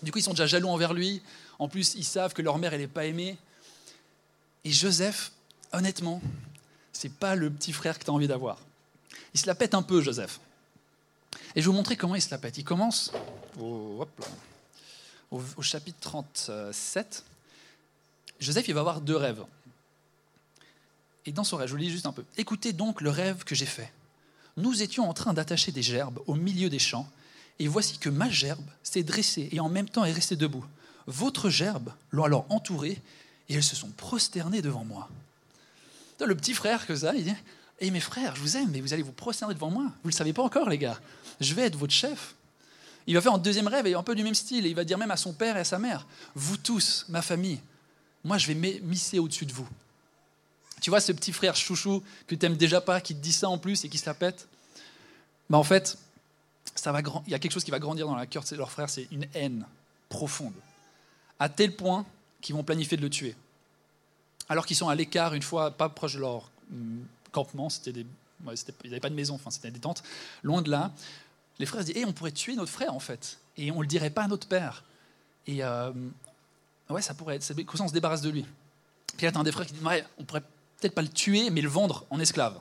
Du 0.02 0.12
coup, 0.12 0.18
ils 0.18 0.22
sont 0.22 0.32
déjà 0.32 0.46
jaloux 0.46 0.68
envers 0.68 0.92
lui. 0.92 1.22
En 1.58 1.68
plus, 1.68 1.94
ils 1.94 2.04
savent 2.04 2.34
que 2.34 2.42
leur 2.42 2.58
mère, 2.58 2.74
elle 2.74 2.80
n'est 2.80 2.86
pas 2.86 3.06
aimée. 3.06 3.36
Et 4.64 4.70
Joseph, 4.70 5.32
honnêtement, 5.72 6.20
c'est 6.92 7.12
pas 7.12 7.34
le 7.34 7.50
petit 7.50 7.72
frère 7.72 7.98
que 7.98 8.04
tu 8.04 8.10
as 8.10 8.12
envie 8.12 8.28
d'avoir. 8.28 8.58
Il 9.34 9.40
se 9.40 9.46
la 9.46 9.54
pète 9.54 9.74
un 9.74 9.82
peu, 9.82 10.02
Joseph. 10.02 10.40
Et 11.54 11.60
je 11.62 11.66
vais 11.66 11.70
vous 11.70 11.76
montrer 11.76 11.96
comment 11.96 12.14
il 12.14 12.22
se 12.22 12.30
la 12.30 12.38
pète. 12.38 12.58
Il 12.58 12.64
commence 12.64 13.12
au, 13.58 14.06
au 15.30 15.62
chapitre 15.62 15.98
37. 16.00 17.24
Joseph, 18.38 18.68
il 18.68 18.74
va 18.74 18.80
avoir 18.80 19.00
deux 19.00 19.16
rêves. 19.16 19.44
Et 21.26 21.32
dans 21.32 21.44
son 21.44 21.56
rêve, 21.56 21.68
je 21.68 21.72
vous 21.72 21.78
lis 21.78 21.90
juste 21.90 22.06
un 22.06 22.12
peu. 22.12 22.24
Écoutez 22.36 22.72
donc 22.72 23.00
le 23.00 23.10
rêve 23.10 23.44
que 23.44 23.54
j'ai 23.54 23.66
fait. 23.66 23.92
Nous 24.56 24.82
étions 24.82 25.08
en 25.08 25.14
train 25.14 25.32
d'attacher 25.32 25.72
des 25.72 25.82
gerbes 25.82 26.20
au 26.26 26.34
milieu 26.34 26.68
des 26.68 26.78
champs, 26.78 27.08
et 27.58 27.68
voici 27.68 27.98
que 27.98 28.08
ma 28.08 28.28
gerbe 28.28 28.64
s'est 28.82 29.02
dressée 29.02 29.48
et 29.52 29.60
en 29.60 29.68
même 29.68 29.88
temps 29.88 30.04
est 30.04 30.12
restée 30.12 30.36
debout. 30.36 30.64
Votre 31.06 31.48
gerbe 31.48 31.92
l'ont 32.10 32.24
alors 32.24 32.46
entourée, 32.48 33.00
et 33.48 33.54
elles 33.54 33.62
se 33.62 33.76
sont 33.76 33.90
prosternées 33.90 34.62
devant 34.62 34.84
moi. 34.84 35.08
Le 36.24 36.36
petit 36.36 36.54
frère 36.54 36.86
que 36.86 36.94
ça, 36.94 37.14
il 37.14 37.24
dit 37.24 37.34
Eh 37.80 37.90
mes 37.90 38.00
frères, 38.00 38.36
je 38.36 38.40
vous 38.40 38.56
aime, 38.56 38.70
mais 38.70 38.80
vous 38.80 38.92
allez 38.92 39.02
vous 39.02 39.12
prosterner 39.12 39.54
devant 39.54 39.70
moi. 39.70 39.84
Vous 39.84 40.08
ne 40.08 40.12
le 40.12 40.16
savez 40.16 40.32
pas 40.32 40.42
encore, 40.42 40.68
les 40.68 40.78
gars. 40.78 41.00
Je 41.40 41.52
vais 41.54 41.62
être 41.62 41.76
votre 41.76 41.92
chef. 41.92 42.34
Il 43.08 43.14
va 43.14 43.20
faire 43.20 43.34
un 43.34 43.38
deuxième 43.38 43.66
rêve, 43.66 43.86
et 43.86 43.94
un 43.94 44.02
peu 44.04 44.14
du 44.14 44.22
même 44.22 44.34
style, 44.34 44.64
et 44.66 44.68
il 44.68 44.76
va 44.76 44.84
dire 44.84 44.98
même 44.98 45.10
à 45.10 45.16
son 45.16 45.32
père 45.32 45.56
et 45.56 45.60
à 45.60 45.64
sa 45.64 45.78
mère 45.78 46.06
Vous 46.36 46.56
tous, 46.56 47.06
ma 47.08 47.22
famille, 47.22 47.60
moi 48.22 48.38
je 48.38 48.46
vais 48.46 48.54
m'hisser 48.54 49.18
au-dessus 49.18 49.46
de 49.46 49.52
vous. 49.52 49.66
Tu 50.82 50.90
vois 50.90 51.00
ce 51.00 51.12
petit 51.12 51.32
frère 51.32 51.56
chouchou 51.56 52.02
que 52.26 52.34
tu 52.34 52.44
n'aimes 52.44 52.56
déjà 52.56 52.80
pas, 52.80 53.00
qui 53.00 53.14
te 53.14 53.20
dit 53.20 53.32
ça 53.32 53.48
en 53.48 53.56
plus 53.56 53.84
et 53.84 53.88
qui 53.88 53.98
se 53.98 54.06
la 54.06 54.14
pète 54.14 54.48
bah, 55.48 55.56
En 55.56 55.62
fait, 55.62 55.96
ça 56.74 56.92
il 57.26 57.30
y 57.30 57.34
a 57.34 57.38
quelque 57.38 57.52
chose 57.52 57.64
qui 57.64 57.70
va 57.70 57.78
grandir 57.78 58.06
dans 58.06 58.16
la 58.16 58.26
cœur 58.26 58.44
de 58.44 58.56
leur 58.56 58.70
frère, 58.70 58.90
c'est 58.90 59.06
une 59.12 59.26
haine 59.32 59.64
profonde. 60.08 60.52
À 61.38 61.48
tel 61.48 61.74
point 61.76 62.04
qu'ils 62.40 62.56
vont 62.56 62.64
planifier 62.64 62.96
de 62.96 63.02
le 63.02 63.10
tuer. 63.10 63.36
Alors 64.48 64.66
qu'ils 64.66 64.76
sont 64.76 64.88
à 64.88 64.94
l'écart, 64.96 65.34
une 65.34 65.42
fois, 65.42 65.70
pas 65.70 65.88
proche 65.88 66.14
de 66.14 66.20
leur 66.20 66.50
hum, 66.72 67.06
campement, 67.30 67.70
c'était 67.70 68.04
ils 68.44 68.90
n'avaient 68.90 68.98
pas 68.98 69.08
de 69.08 69.14
maison, 69.14 69.36
enfin, 69.36 69.50
c'était 69.50 69.70
des 69.70 69.78
tentes, 69.78 70.02
loin 70.42 70.62
de 70.62 70.70
là. 70.70 70.90
Les 71.60 71.66
frères 71.66 71.82
se 71.82 71.86
disent, 71.86 71.96
hey, 71.96 72.04
on 72.04 72.12
pourrait 72.12 72.32
tuer 72.32 72.56
notre 72.56 72.72
frère 72.72 72.92
en 72.92 72.98
fait, 72.98 73.38
et 73.56 73.70
on 73.70 73.76
ne 73.76 73.82
le 73.82 73.86
dirait 73.86 74.10
pas 74.10 74.24
à 74.24 74.26
notre 74.26 74.48
père. 74.48 74.82
Et 75.46 75.62
euh, 75.62 75.92
ouais, 76.90 77.02
ça 77.02 77.14
pourrait 77.14 77.36
être, 77.36 77.44
c'est 77.44 77.54
on 77.80 77.88
se 77.88 77.92
débarrasse 77.92 78.22
de 78.22 78.30
lui. 78.30 78.44
Puis 79.16 79.26
là, 79.26 79.32
as 79.32 79.38
un 79.38 79.44
des 79.44 79.52
frères 79.52 79.66
qui 79.66 79.74
dit, 79.74 79.84
ouais, 79.84 80.04
on 80.18 80.24
pourrait 80.24 80.42
peut-être 80.82 80.94
pas 80.94 81.02
le 81.02 81.08
tuer, 81.08 81.50
mais 81.50 81.60
le 81.60 81.68
vendre 81.68 82.04
en 82.10 82.18
esclave. 82.20 82.60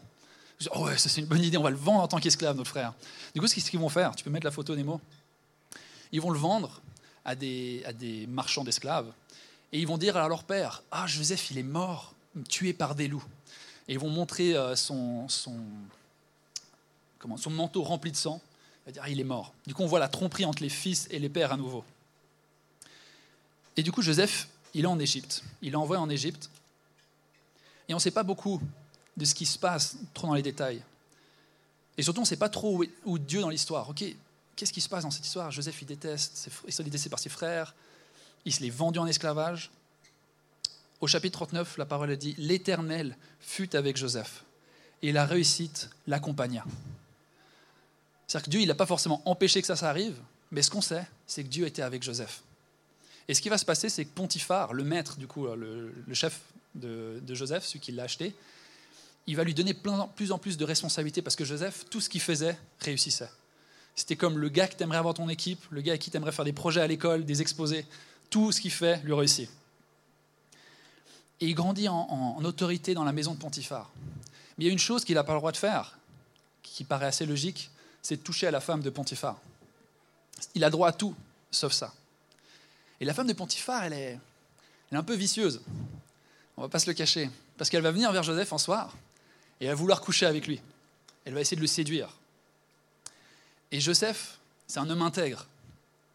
Je 0.59 0.65
dis, 0.65 0.71
oh 0.75 0.85
ouais, 0.85 0.97
ça 0.97 1.09
c'est 1.09 1.21
une 1.21 1.27
bonne 1.27 1.44
idée, 1.44 1.57
on 1.57 1.63
va 1.63 1.71
le 1.71 1.75
vendre 1.75 2.03
en 2.03 2.07
tant 2.07 2.19
qu'esclave, 2.19 2.56
notre 2.56 2.69
frère. 2.69 2.94
Du 3.33 3.41
coup, 3.41 3.47
ce 3.47 3.56
qu'ils 3.56 3.79
vont 3.79 3.89
faire, 3.89 4.15
tu 4.15 4.23
peux 4.23 4.29
mettre 4.29 4.45
la 4.45 4.51
photo 4.51 4.75
Nemo 4.75 5.01
Ils 6.12 6.21
vont 6.21 6.29
le 6.29 6.39
vendre 6.39 6.81
à 7.25 7.35
des, 7.35 8.27
marchands 8.29 8.63
d'esclaves, 8.63 9.12
et 9.73 9.79
ils 9.79 9.88
vont 9.88 9.97
dire 9.97 10.18
à 10.18 10.27
leur 10.27 10.44
père, 10.44 10.83
ah, 10.91 11.07
Joseph, 11.07 11.50
il 11.51 11.57
est 11.57 11.63
mort, 11.63 12.13
tué 12.47 12.73
par 12.73 12.95
des 12.95 13.07
loups. 13.07 13.25
Et 13.88 13.94
ils 13.94 14.00
vont 14.00 14.09
montrer 14.09 14.56
euh, 14.56 14.75
son, 14.75 15.27
son 15.27 15.56
manteau 17.50 17.81
rempli 17.81 18.12
de 18.12 18.17
sang. 18.17 18.41
Il 18.83 18.85
va 18.88 18.91
dire, 18.91 19.01
ah, 19.06 19.09
il 19.09 19.19
est 19.19 19.25
mort. 19.25 19.53
Du 19.65 19.74
coup, 19.74 19.83
on 19.83 19.88
voit 19.88 20.00
la 20.00 20.07
tromperie 20.07 20.45
entre 20.45 20.62
les 20.62 20.69
fils 20.69 21.07
et 21.09 21.19
les 21.19 21.29
pères 21.29 21.51
à 21.51 21.57
nouveau. 21.57 21.83
Et 23.77 23.83
du 23.83 23.91
coup, 23.91 24.01
Joseph, 24.01 24.47
il 24.74 24.83
est 24.83 24.88
en 24.88 25.00
Égypte. 25.00 25.44
Il 25.62 25.74
est 25.74 25.77
envoyé 25.77 26.01
en 26.01 26.09
Égypte. 26.09 26.50
Et 27.91 27.93
on 27.93 27.97
ne 27.97 28.01
sait 28.01 28.11
pas 28.11 28.23
beaucoup 28.23 28.61
de 29.17 29.25
ce 29.25 29.35
qui 29.35 29.45
se 29.45 29.59
passe, 29.59 29.97
trop 30.13 30.25
dans 30.25 30.33
les 30.33 30.41
détails. 30.41 30.81
Et 31.97 32.03
surtout, 32.03 32.19
on 32.19 32.23
ne 32.23 32.27
sait 32.27 32.38
pas 32.38 32.47
trop 32.47 32.81
où, 33.03 33.19
Dieu 33.19 33.41
dans 33.41 33.49
l'histoire. 33.49 33.89
Ok, 33.89 34.05
qu'est-ce 34.55 34.71
qui 34.71 34.79
se 34.79 34.88
passe 34.88 35.03
dans 35.03 35.11
cette 35.11 35.25
histoire? 35.25 35.51
Joseph, 35.51 35.81
il 35.81 35.88
déteste, 35.88 36.49
il 36.65 36.71
se 36.71 36.83
détesté 36.83 37.09
par 37.09 37.19
ses 37.19 37.27
frères, 37.27 37.75
il 38.45 38.53
se 38.53 38.61
les 38.61 38.69
vendu 38.69 38.97
en 38.97 39.07
esclavage. 39.07 39.71
Au 41.01 41.07
chapitre 41.07 41.39
39, 41.39 41.79
la 41.79 41.85
parole 41.85 42.15
dit 42.15 42.33
L'Éternel 42.38 43.17
fut 43.41 43.75
avec 43.75 43.97
Joseph, 43.97 44.45
et 45.01 45.11
la 45.11 45.25
réussite 45.25 45.89
l'accompagna. 46.07 46.63
C'est-à-dire 48.25 48.45
que 48.45 48.51
Dieu, 48.51 48.61
il 48.61 48.67
n'a 48.69 48.75
pas 48.75 48.85
forcément 48.85 49.21
empêché 49.25 49.59
que 49.59 49.67
ça, 49.67 49.75
ça 49.75 49.89
arrive, 49.89 50.15
mais 50.51 50.61
ce 50.61 50.71
qu'on 50.71 50.79
sait, 50.79 51.05
c'est 51.27 51.43
que 51.43 51.49
Dieu 51.49 51.67
était 51.67 51.81
avec 51.81 52.03
Joseph. 52.03 52.41
Et 53.27 53.33
ce 53.33 53.41
qui 53.41 53.49
va 53.49 53.57
se 53.57 53.65
passer, 53.65 53.89
c'est 53.89 54.05
que 54.05 54.11
Pontifar, 54.11 54.71
le 54.71 54.85
maître, 54.85 55.17
du 55.17 55.27
coup, 55.27 55.45
le 55.45 56.13
chef 56.13 56.39
de, 56.75 57.21
Joseph, 57.29 57.65
celui 57.65 57.79
qui 57.79 57.91
l'a 57.91 58.03
acheté, 58.03 58.33
il 59.27 59.35
va 59.35 59.44
lui 59.44 59.53
donner 59.53 59.73
plus 59.73 60.31
en 60.31 60.38
plus 60.38 60.57
de 60.57 60.65
responsabilités 60.65 61.21
parce 61.21 61.35
que 61.35 61.45
Joseph, 61.45 61.85
tout 61.89 62.01
ce 62.01 62.09
qu'il 62.09 62.21
faisait, 62.21 62.57
réussissait. 62.79 63.29
C'était 63.95 64.15
comme 64.15 64.38
le 64.38 64.50
gars 64.50 64.68
que 64.68 64.75
tu 64.75 64.83
aimerais 64.83 64.97
avoir 64.97 65.13
ton 65.13 65.29
équipe, 65.29 65.63
le 65.69 65.81
gars 65.81 65.91
avec 65.91 66.01
qui 66.01 66.12
tu 66.12 66.18
aimerais 66.18 66.31
faire 66.31 66.45
des 66.45 66.53
projets 66.53 66.81
à 66.81 66.88
l'école, 66.88 67.25
des 67.25 67.41
exposés. 67.41 67.85
Tout 68.29 68.51
ce 68.51 68.62
qu'il 68.62 68.71
fait 68.71 69.01
lui 69.03 69.13
réussit. 69.13 69.50
Et 71.41 71.47
il 71.47 71.56
grandit 71.56 71.89
en, 71.89 72.44
autorité 72.44 72.94
dans 72.94 73.03
la 73.03 73.12
maison 73.12 73.33
de 73.33 73.39
Pontifar. 73.39 73.91
Mais 74.57 74.65
il 74.65 74.67
y 74.67 74.69
a 74.69 74.71
une 74.71 74.79
chose 74.79 75.03
qu'il 75.03 75.15
n'a 75.15 75.24
pas 75.24 75.33
le 75.33 75.39
droit 75.39 75.51
de 75.51 75.57
faire, 75.57 75.97
qui 76.62 76.83
paraît 76.83 77.07
assez 77.07 77.25
logique, 77.25 77.71
c'est 78.01 78.17
de 78.17 78.21
toucher 78.21 78.47
à 78.47 78.51
la 78.51 78.62
femme 78.62 78.81
de 78.81 78.89
Pontifar. 78.89 79.39
Il 80.56 80.63
a 80.63 80.69
droit 80.69 80.88
à 80.88 80.94
tout, 80.94 81.15
sauf 81.50 81.74
ça. 81.74 81.94
Et 83.00 83.06
la 83.06 83.13
femme 83.13 83.27
de 83.27 83.33
Pontifar, 83.33 83.83
elle 83.83 83.94
est 83.94 84.19
un 84.91 85.03
peu 85.03 85.15
vicieuse. 85.15 85.62
On 86.62 86.66
va 86.66 86.69
pas 86.69 86.78
se 86.78 86.86
le 86.86 86.94
cacher. 86.94 87.28
Parce 87.58 87.72
qu'elle 87.72 87.81
va 87.81 87.90
venir 87.90 88.12
vers 88.12 88.22
Joseph 88.22 88.54
un 88.54 88.60
soir 88.60 88.96
et 89.60 89.66
elle 89.66 89.72
va 89.72 89.75
vouloir 89.75 90.00
coucher 90.00 90.28
avec 90.28 90.46
lui. 90.46 90.62
Elle 91.25 91.34
va 91.34 91.42
essayer 91.42 91.58
de 91.58 91.62
le 91.62 91.66
séduire. 91.66 92.10
Et 93.72 93.80
Joseph, 93.80 94.38
c'est 94.68 94.78
un 94.78 94.88
homme 94.92 95.02
intègre. 95.02 95.48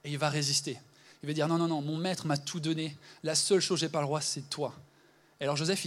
Et 0.04 0.12
il 0.12 0.18
va 0.18 0.28
résister. 0.28 0.78
Il 1.24 1.26
va 1.26 1.32
dire 1.32 1.48
Non, 1.48 1.58
non, 1.58 1.66
non, 1.66 1.82
mon 1.82 1.96
maître 1.96 2.28
m'a 2.28 2.36
tout 2.36 2.60
donné. 2.60 2.96
La 3.24 3.34
seule 3.34 3.58
chose 3.58 3.80
que 3.80 3.86
j'ai 3.86 3.88
pas 3.88 3.98
le 3.98 4.06
roi, 4.06 4.20
c'est 4.20 4.48
toi. 4.48 4.72
Et 5.40 5.44
alors 5.44 5.56
Joseph, 5.56 5.84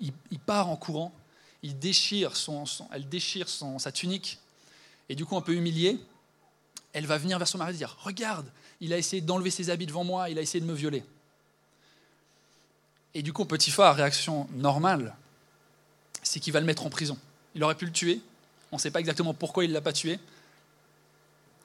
il, 0.00 0.38
part 0.38 0.70
en 0.70 0.76
courant. 0.76 1.12
Il 1.62 1.78
déchire 1.78 2.34
son, 2.34 2.64
elle 2.90 3.10
déchire 3.10 3.46
sa 3.46 3.92
tunique. 3.92 4.38
Et 5.10 5.16
du 5.16 5.26
coup, 5.26 5.36
un 5.36 5.42
peu 5.42 5.52
humilié, 5.52 6.00
elle 6.94 7.04
va 7.04 7.18
venir 7.18 7.36
vers 7.36 7.46
son 7.46 7.58
mari 7.58 7.74
et 7.74 7.76
dire 7.76 7.98
Regarde, 8.00 8.50
il 8.80 8.94
a 8.94 8.96
essayé 8.96 9.20
d'enlever 9.20 9.50
ses 9.50 9.68
habits 9.68 9.86
devant 9.86 10.04
moi, 10.04 10.30
il 10.30 10.38
a 10.38 10.40
essayé 10.40 10.62
de 10.62 10.66
me 10.66 10.72
violer. 10.72 11.04
Et 13.14 13.22
du 13.22 13.32
coup, 13.32 13.44
Petit 13.44 13.70
Potiphar, 13.70 13.96
réaction 13.96 14.48
normale, 14.54 15.14
c'est 16.22 16.40
qu'il 16.40 16.52
va 16.52 16.60
le 16.60 16.66
mettre 16.66 16.86
en 16.86 16.90
prison. 16.90 17.18
Il 17.54 17.64
aurait 17.64 17.74
pu 17.74 17.86
le 17.86 17.92
tuer. 17.92 18.20
On 18.70 18.76
ne 18.76 18.80
sait 18.80 18.90
pas 18.90 19.00
exactement 19.00 19.34
pourquoi 19.34 19.64
il 19.64 19.68
ne 19.68 19.74
l'a 19.74 19.80
pas 19.80 19.92
tué. 19.92 20.18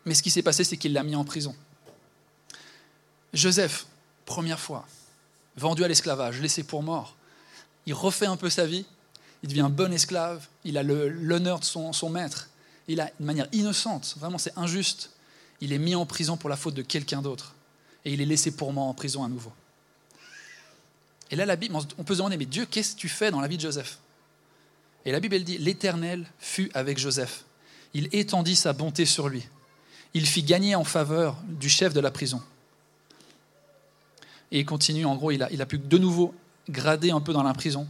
Mais 0.06 0.14
ce 0.14 0.24
qui 0.24 0.32
s'est 0.32 0.42
passé, 0.42 0.64
c'est 0.64 0.78
qu'il 0.78 0.94
l'a 0.94 1.04
mis 1.04 1.16
en 1.16 1.24
prison. 1.24 1.56
Joseph, 3.34 3.88
première 4.26 4.60
fois, 4.60 4.86
vendu 5.58 5.84
à 5.84 5.88
l'esclavage, 5.88 6.40
laissé 6.40 6.64
pour 6.64 6.84
mort, 6.84 7.16
il 7.86 7.94
refait 7.94 8.28
un 8.28 8.38
peu 8.38 8.50
sa 8.50 8.66
vie, 8.66 8.86
il 9.42 9.50
devient 9.50 9.62
un 9.62 9.70
bon 9.70 9.92
esclave, 9.92 10.48
il 10.64 10.78
a 10.78 10.84
l'honneur 10.84 11.60
de 11.60 11.66
son, 11.66 11.94
son 11.94 12.10
maître, 12.10 12.50
il 12.88 13.02
a 13.02 13.10
une 13.20 13.26
manière 13.26 13.48
innocente, 13.52 14.16
vraiment 14.20 14.38
c'est 14.38 14.58
injuste, 14.58 15.12
il 15.62 15.74
est 15.74 15.80
mis 15.80 15.96
en 15.96 16.06
prison 16.06 16.38
pour 16.38 16.50
la 16.50 16.56
faute 16.56 16.76
de 16.76 16.82
quelqu'un 16.82 17.22
d'autre, 17.22 17.56
et 18.06 18.14
il 18.14 18.22
est 18.22 18.26
laissé 18.26 18.56
pour 18.56 18.72
mort 18.72 18.86
en 18.86 18.94
prison 18.94 19.24
à 19.24 19.28
nouveau. 19.28 19.52
Et 21.34 21.36
là, 21.36 21.48
la 21.48 21.56
Bible, 21.56 21.76
on 21.76 22.04
peut 22.04 22.14
se 22.14 22.20
demander, 22.20 22.38
mais 22.38 22.46
Dieu, 22.46 22.68
qu'est-ce 22.68 22.94
que 22.94 23.00
tu 23.00 23.10
fais 23.10 23.32
dans 23.32 23.42
la 23.42 23.48
vie 23.48 23.58
de 23.58 23.64
Joseph? 23.64 23.98
Et 25.04 25.12
la 25.12 25.20
Bible, 25.20 25.34
elle 25.34 25.44
dit, 25.44 25.58
l'Éternel 25.58 26.28
fut 26.38 26.70
avec 26.76 27.00
Joseph. 27.00 27.46
Il 27.96 28.08
étendit 28.12 28.56
sa 28.56 28.72
bonté 28.72 29.08
sur 29.08 29.30
lui. 29.30 29.44
Il 30.14 30.28
fit 30.28 30.44
gagner 30.44 30.76
en 30.76 30.84
faveur 30.84 31.42
du 31.48 31.70
chef 31.70 31.92
de 31.92 32.00
la 32.00 32.12
prison. 32.12 32.40
Et 34.52 34.60
il 34.60 34.66
continue, 34.68 35.06
en 35.08 35.16
gros, 35.16 35.32
il 35.32 35.42
a, 35.42 35.66
pu 35.66 35.80
de 35.80 35.98
nouveau 35.98 36.36
grader 36.70 37.10
un 37.10 37.20
peu 37.20 37.34
dans 37.34 37.42
la 37.42 37.56
prison. 37.56 37.88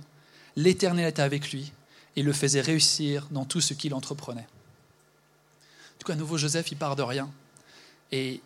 L'Éternel 0.55 1.09
était 1.09 1.21
avec 1.21 1.51
lui 1.51 1.73
et 2.15 2.23
le 2.23 2.31
faisait 2.31 2.62
réussir 2.62 3.27
dans 3.29 3.43
tout 3.43 3.59
ce 3.59 3.73
qu'il 3.73 3.93
entreprenait. 3.93 4.47
Du 6.00 6.05
coup, 6.05 6.13
à 6.13 6.15
nouveau, 6.15 6.38
Joseph, 6.38 6.71
il 6.71 6.77
part 6.77 6.95
de 6.95 7.03
rien. 7.03 7.29
Et 8.09 8.39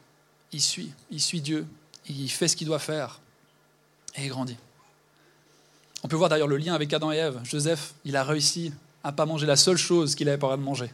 il 0.51 0.61
suit, 0.61 0.91
il 1.11 1.21
suit 1.21 1.41
Dieu, 1.41 1.67
il 2.09 2.31
fait 2.31 2.47
ce 2.47 2.55
qu'il 2.55 2.65
doit 2.65 2.79
faire, 2.79 3.19
et 4.15 4.25
il 4.25 4.29
grandit. 4.29 4.57
On 6.03 6.07
peut 6.07 6.15
voir 6.15 6.29
d'ailleurs 6.29 6.47
le 6.47 6.57
lien 6.57 6.73
avec 6.73 6.93
Adam 6.93 7.11
et 7.11 7.17
Ève. 7.17 7.39
Joseph, 7.43 7.93
il 8.05 8.15
a 8.15 8.23
réussi 8.23 8.71
à 9.03 9.11
pas 9.11 9.25
manger 9.25 9.47
la 9.47 9.55
seule 9.55 9.77
chose 9.77 10.15
qu'il 10.15 10.29
avait 10.29 10.37
pas 10.37 10.55
de 10.55 10.61
manger. 10.61 10.91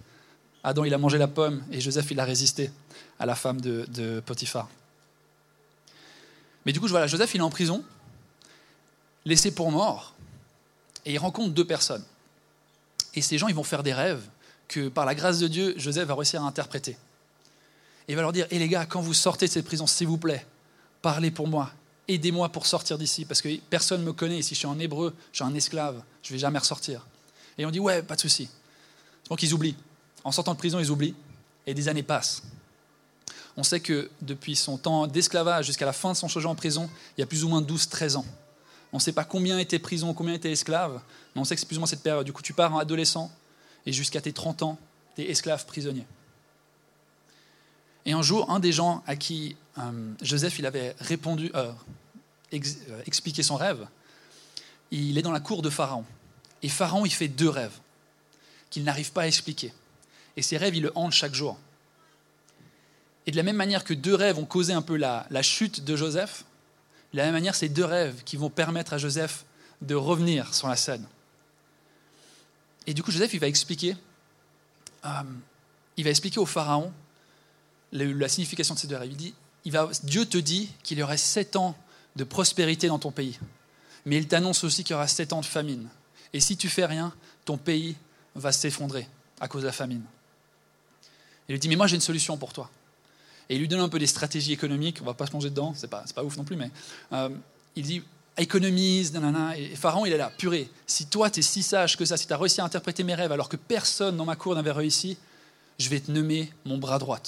Adam, 0.63 0.85
il 0.85 0.93
a 0.93 0.97
mangé 0.97 1.17
la 1.17 1.27
pomme 1.27 1.61
et 1.71 1.81
Joseph, 1.81 2.09
il 2.11 2.19
a 2.19 2.25
résisté 2.25 2.71
à 3.19 3.25
la 3.25 3.35
femme 3.35 3.59
de, 3.59 4.21
Potiphar. 4.25 4.69
Mais 6.65 6.71
du 6.71 6.79
coup, 6.79 6.87
voilà, 6.87 7.07
Joseph, 7.07 7.33
il 7.35 7.39
est 7.39 7.43
en 7.43 7.49
prison, 7.49 7.83
laissé 9.25 9.53
pour 9.53 9.71
mort, 9.71 10.13
et 11.05 11.13
il 11.13 11.17
rencontre 11.17 11.53
deux 11.53 11.65
personnes. 11.65 12.03
Et 13.15 13.21
ces 13.21 13.37
gens, 13.37 13.49
ils 13.49 13.55
vont 13.55 13.63
faire 13.63 13.83
des 13.83 13.93
rêves 13.93 14.23
que, 14.69 14.87
par 14.87 15.05
la 15.05 15.13
grâce 15.13 15.39
de 15.39 15.47
Dieu, 15.49 15.73
Joseph 15.77 16.07
va 16.07 16.15
réussir 16.15 16.41
à 16.41 16.47
interpréter. 16.47 16.91
Et 18.07 18.13
il 18.13 18.15
va 18.15 18.21
leur 18.21 18.31
dire, 18.31 18.47
hé 18.49 18.59
les 18.59 18.69
gars, 18.69 18.85
quand 18.85 19.01
vous 19.01 19.13
sortez 19.13 19.47
de 19.47 19.51
cette 19.51 19.65
prison, 19.65 19.85
s'il 19.85 20.07
vous 20.07 20.17
plaît, 20.17 20.45
parlez 21.01 21.31
pour 21.31 21.47
moi, 21.47 21.71
aidez-moi 22.07 22.49
pour 22.49 22.65
sortir 22.65 22.97
d'ici, 22.97 23.25
parce 23.25 23.41
que 23.41 23.55
personne 23.69 24.01
ne 24.01 24.05
me 24.05 24.13
connaît, 24.13 24.41
si 24.41 24.55
je 24.55 24.59
suis 24.59 24.67
en 24.67 24.79
hébreu, 24.79 25.13
je 25.31 25.37
suis 25.37 25.45
un 25.45 25.53
esclave, 25.53 26.03
je 26.21 26.29
ne 26.29 26.33
vais 26.33 26.39
jamais 26.39 26.59
ressortir. 26.59 27.05
Et 27.57 27.65
on 27.65 27.71
dit, 27.71 27.79
ouais, 27.79 28.01
pas 28.01 28.15
de 28.15 28.21
souci. 28.21 28.49
Donc 29.29 29.43
ils 29.43 29.53
oublient. 29.53 29.77
En 30.23 30.31
sortant 30.31 30.53
de 30.53 30.57
prison, 30.57 30.79
ils 30.79 30.89
oublient, 30.89 31.15
et 31.65 31.73
des 31.73 31.87
années 31.87 32.03
passent. 32.03 32.43
On 33.55 33.63
sait 33.63 33.79
que 33.79 34.09
depuis 34.21 34.55
son 34.55 34.77
temps 34.77 35.05
d'esclavage 35.05 35.67
jusqu'à 35.67 35.85
la 35.85 35.93
fin 35.93 36.11
de 36.11 36.17
son 36.17 36.27
séjour 36.27 36.51
en 36.51 36.55
prison, 36.55 36.89
il 37.17 37.21
y 37.21 37.23
a 37.23 37.27
plus 37.27 37.43
ou 37.43 37.49
moins 37.49 37.61
12-13 37.61 38.15
ans. 38.17 38.25
On 38.91 38.97
ne 38.97 39.01
sait 39.01 39.11
pas 39.11 39.23
combien 39.23 39.59
était 39.59 39.79
prison, 39.79 40.13
combien 40.13 40.33
était 40.33 40.51
esclave, 40.51 41.01
mais 41.35 41.41
on 41.41 41.45
sait 41.45 41.55
que 41.55 41.59
c'est 41.59 41.67
plus 41.67 41.77
ou 41.77 41.79
moins 41.79 41.87
cette 41.87 42.03
période. 42.03 42.25
Du 42.25 42.33
coup, 42.33 42.41
tu 42.41 42.53
pars 42.53 42.73
en 42.73 42.79
adolescent, 42.79 43.31
et 43.85 43.93
jusqu'à 43.93 44.21
tes 44.21 44.33
30 44.33 44.63
ans, 44.63 44.77
tu 45.15 45.21
es 45.21 45.29
esclave 45.29 45.65
prisonnier. 45.65 46.05
Et 48.05 48.11
un 48.11 48.21
jour, 48.21 48.49
un 48.49 48.59
des 48.59 48.71
gens 48.71 49.03
à 49.07 49.15
qui 49.15 49.55
euh, 49.77 50.13
Joseph 50.21 50.59
il 50.59 50.65
avait 50.65 50.95
répondu, 50.99 51.51
euh, 51.55 51.71
euh, 52.53 53.01
expliqué 53.05 53.43
son 53.43 53.55
rêve, 53.55 53.87
il 54.91 55.17
est 55.17 55.21
dans 55.21 55.31
la 55.31 55.39
cour 55.39 55.61
de 55.61 55.69
Pharaon. 55.69 56.05
Et 56.61 56.69
Pharaon, 56.69 57.05
il 57.05 57.11
fait 57.11 57.27
deux 57.27 57.49
rêves 57.49 57.77
qu'il 58.69 58.83
n'arrive 58.83 59.11
pas 59.11 59.23
à 59.23 59.27
expliquer. 59.27 59.73
Et 60.37 60.41
ces 60.41 60.57
rêves, 60.57 60.75
il 60.75 60.83
le 60.83 60.91
hantent 60.95 61.13
chaque 61.13 61.33
jour. 61.33 61.57
Et 63.25 63.31
de 63.31 63.37
la 63.37 63.43
même 63.43 63.55
manière 63.55 63.83
que 63.83 63.93
deux 63.93 64.15
rêves 64.15 64.37
ont 64.37 64.45
causé 64.45 64.73
un 64.73 64.81
peu 64.81 64.97
la, 64.97 65.25
chute 65.41 65.83
de 65.83 65.95
Joseph, 65.95 66.45
de 67.13 67.17
la 67.17 67.25
même 67.25 67.33
manière, 67.33 67.55
c'est 67.55 67.69
deux 67.69 67.85
rêves 67.85 68.23
qui 68.23 68.37
vont 68.37 68.49
permettre 68.49 68.93
à 68.93 68.97
Joseph 68.97 69.45
de 69.81 69.95
revenir 69.95 70.53
sur 70.53 70.67
la 70.67 70.75
scène. 70.75 71.05
Et 72.85 72.93
du 72.93 73.01
coup, 73.01 73.11
Joseph, 73.11 73.33
il 73.33 73.39
va 73.39 73.47
expliquer, 73.47 73.95
il 75.95 76.03
va 76.03 76.09
expliquer 76.09 76.39
au 76.39 76.45
Pharaon 76.45 76.91
la 77.93 78.27
signification 78.27 78.75
de 78.75 78.79
ces 78.79 78.87
deux 78.87 78.97
rêves. 78.97 79.11
Il 79.11 79.17
dit, 79.17 79.33
Dieu 80.03 80.25
te 80.25 80.37
dit 80.37 80.69
qu'il 80.83 80.97
y 80.97 81.03
aurait 81.03 81.17
sept 81.17 81.55
ans 81.55 81.75
de 82.15 82.23
prospérité 82.23 82.87
dans 82.87 82.99
ton 82.99 83.11
pays. 83.11 83.39
Mais 84.05 84.17
il 84.17 84.27
t'annonce 84.27 84.63
aussi 84.63 84.83
qu'il 84.83 84.93
y 84.93 84.95
aura 84.95 85.07
sept 85.07 85.31
ans 85.33 85.41
de 85.41 85.45
famine. 85.45 85.87
Et 86.33 86.39
si 86.39 86.57
tu 86.57 86.69
fais 86.69 86.85
rien, 86.85 87.13
ton 87.45 87.57
pays 87.57 87.95
va 88.35 88.51
s'effondrer 88.51 89.07
à 89.39 89.47
cause 89.47 89.61
de 89.61 89.67
la 89.67 89.73
famine. 89.73 90.03
Il 91.47 91.53
lui 91.53 91.59
dit, 91.59 91.69
mais 91.69 91.75
moi 91.75 91.87
j'ai 91.87 91.95
une 91.95 92.01
solution 92.01 92.37
pour 92.37 92.53
toi. 92.53 92.69
Et 93.49 93.55
il 93.55 93.59
lui 93.59 93.67
donne 93.67 93.81
un 93.81 93.89
peu 93.89 93.99
des 93.99 94.07
stratégies 94.07 94.53
économiques, 94.53 94.99
on 95.01 95.05
va 95.05 95.13
pas 95.13 95.25
se 95.25 95.31
plonger 95.31 95.49
dedans, 95.49 95.73
c'est 95.75 95.89
pas, 95.89 96.03
pas 96.15 96.23
ouf 96.23 96.37
non 96.37 96.43
plus, 96.43 96.55
mais 96.55 96.71
euh, 97.11 97.29
il 97.75 97.83
dit, 97.83 98.01
économise, 98.37 99.13
nanana, 99.13 99.57
et 99.57 99.75
Pharaon 99.75 100.05
il 100.05 100.13
est 100.13 100.17
là, 100.17 100.31
purée, 100.37 100.69
si 100.87 101.07
toi 101.07 101.29
tu 101.29 101.41
es 101.41 101.43
si 101.43 101.61
sage 101.61 101.97
que 101.97 102.05
ça, 102.05 102.15
si 102.15 102.25
tu 102.25 102.33
as 102.33 102.37
réussi 102.37 102.61
à 102.61 102.63
interpréter 102.63 103.03
mes 103.03 103.15
rêves 103.15 103.31
alors 103.31 103.49
que 103.49 103.57
personne 103.57 104.15
dans 104.15 104.25
ma 104.25 104.35
cour 104.35 104.55
n'avait 104.55 104.71
réussi, 104.71 105.17
je 105.77 105.89
vais 105.89 105.99
te 105.99 106.09
nommer 106.09 106.51
mon 106.65 106.77
bras 106.77 106.99
droit. 106.99 107.19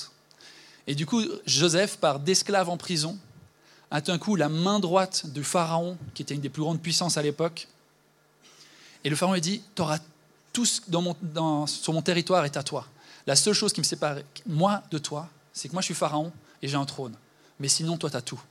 Et 0.88 0.96
du 0.96 1.06
coup, 1.06 1.22
Joseph 1.46 1.98
part 1.98 2.20
d'esclave 2.20 2.70
en 2.70 2.78
prison 2.78 3.18
à 3.92 4.02
tout 4.02 4.12
un 4.12 4.18
coup 4.18 4.36
la 4.36 4.50
main 4.50 4.80
droite 4.80 5.28
du 5.28 5.44
pharaon, 5.44 5.98
qui 6.14 6.22
était 6.22 6.36
une 6.36 6.42
des 6.42 6.50
plus 6.50 6.62
grandes 6.62 6.82
puissances 6.82 7.18
à 7.18 7.22
l'époque. 7.22 7.68
Et 9.04 9.10
le 9.10 9.16
pharaon 9.16 9.34
lui 9.34 9.42
dit 9.42 9.62
Tu 9.74 9.84
tout 10.54 10.66
sur 10.66 11.94
mon 11.94 12.02
territoire 12.02 12.46
est 12.46 12.58
à 12.58 12.64
toi. 12.64 12.88
La 13.28 13.36
seule 13.36 13.54
chose 13.54 13.74
qui 13.74 13.82
me 13.82 13.86
sépare, 13.86 14.18
moi, 14.46 14.84
de 14.92 14.98
toi, 14.98 15.30
c'est 15.54 15.68
que 15.68 15.74
moi, 15.74 15.82
je 15.82 15.86
suis 15.86 15.96
pharaon 15.96 16.32
et 16.62 16.68
j'ai 16.68 16.78
un 16.78 16.86
trône. 16.86 17.16
Mais 17.60 17.68
sinon, 17.68 17.98
toi, 17.98 18.10
tu 18.10 18.18
as 18.18 18.22
tout. 18.22 18.42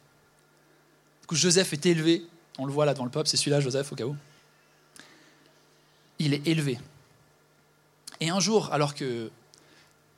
Du 1.23 1.27
coup, 1.27 1.37
Joseph 1.37 1.73
est 1.73 1.87
élevé. 1.87 2.27
On 2.59 2.67
le 2.67 2.73
voit 2.73 2.85
là 2.85 2.95
devant 2.95 3.05
le 3.05 3.11
peuple, 3.11 3.29
c'est 3.29 3.37
celui-là, 3.37 3.61
Joseph, 3.61 3.93
au 3.93 3.97
cas 3.97 4.05
où. 4.05 4.17
Il 6.19 6.35
est 6.35 6.47
élevé. 6.47 6.79
Et 8.21 8.31
un 8.31 8.41
jour, 8.41 8.73
alors 8.73 8.95
que 8.95 9.31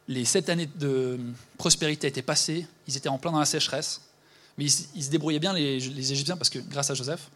les 0.08 0.24
sept 0.24 0.48
années 0.48 0.68
de 0.76 1.18
prospérité 1.58 2.06
étaient 2.06 2.22
passées, 2.22 2.66
ils 2.86 2.96
étaient 2.96 3.08
en 3.08 3.18
plein 3.18 3.32
dans 3.32 3.40
la 3.40 3.46
sécheresse, 3.46 4.02
mais 4.56 4.64
ils, 4.64 5.04
se 5.04 5.10
débrouillaient 5.10 5.38
bien, 5.38 5.52
les, 5.52 6.12
Égyptiens, 6.12 6.36
parce 6.36 6.48
que 6.48 6.58
grâce 6.58 6.90
à 6.90 6.94
Joseph, 6.94 7.28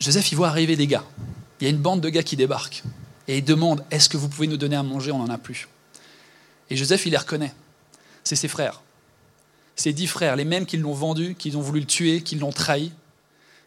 Joseph, 0.00 0.30
il 0.30 0.36
voit 0.36 0.48
arriver 0.48 0.76
des 0.76 0.86
gars. 0.86 1.04
Il 1.60 1.64
y 1.64 1.66
a 1.66 1.70
une 1.70 1.80
bande 1.80 2.00
de 2.00 2.08
gars 2.08 2.22
qui 2.22 2.36
débarquent. 2.36 2.82
Et 3.28 3.38
ils 3.38 3.44
demandent 3.44 3.84
Est-ce 3.90 4.08
que 4.08 4.16
vous 4.16 4.28
pouvez 4.28 4.46
nous 4.46 4.56
donner 4.56 4.76
à 4.76 4.82
manger? 4.82 5.10
On 5.10 5.18
n'en 5.18 5.30
a 5.30 5.38
plus. 5.38 5.68
Et 6.70 6.76
Joseph, 6.76 7.06
il 7.06 7.10
les 7.10 7.16
reconnaît. 7.16 7.54
C'est 8.22 8.36
ses 8.36 8.48
frères. 8.48 8.82
Ses 9.74 9.92
dix 9.92 10.06
frères, 10.06 10.36
les 10.36 10.44
mêmes 10.44 10.66
qui 10.66 10.76
l'ont 10.76 10.94
vendu, 10.94 11.34
qui 11.34 11.54
ont 11.56 11.60
voulu 11.60 11.80
le 11.80 11.86
tuer, 11.86 12.22
qui 12.22 12.36
l'ont 12.36 12.52
trahi. 12.52 12.92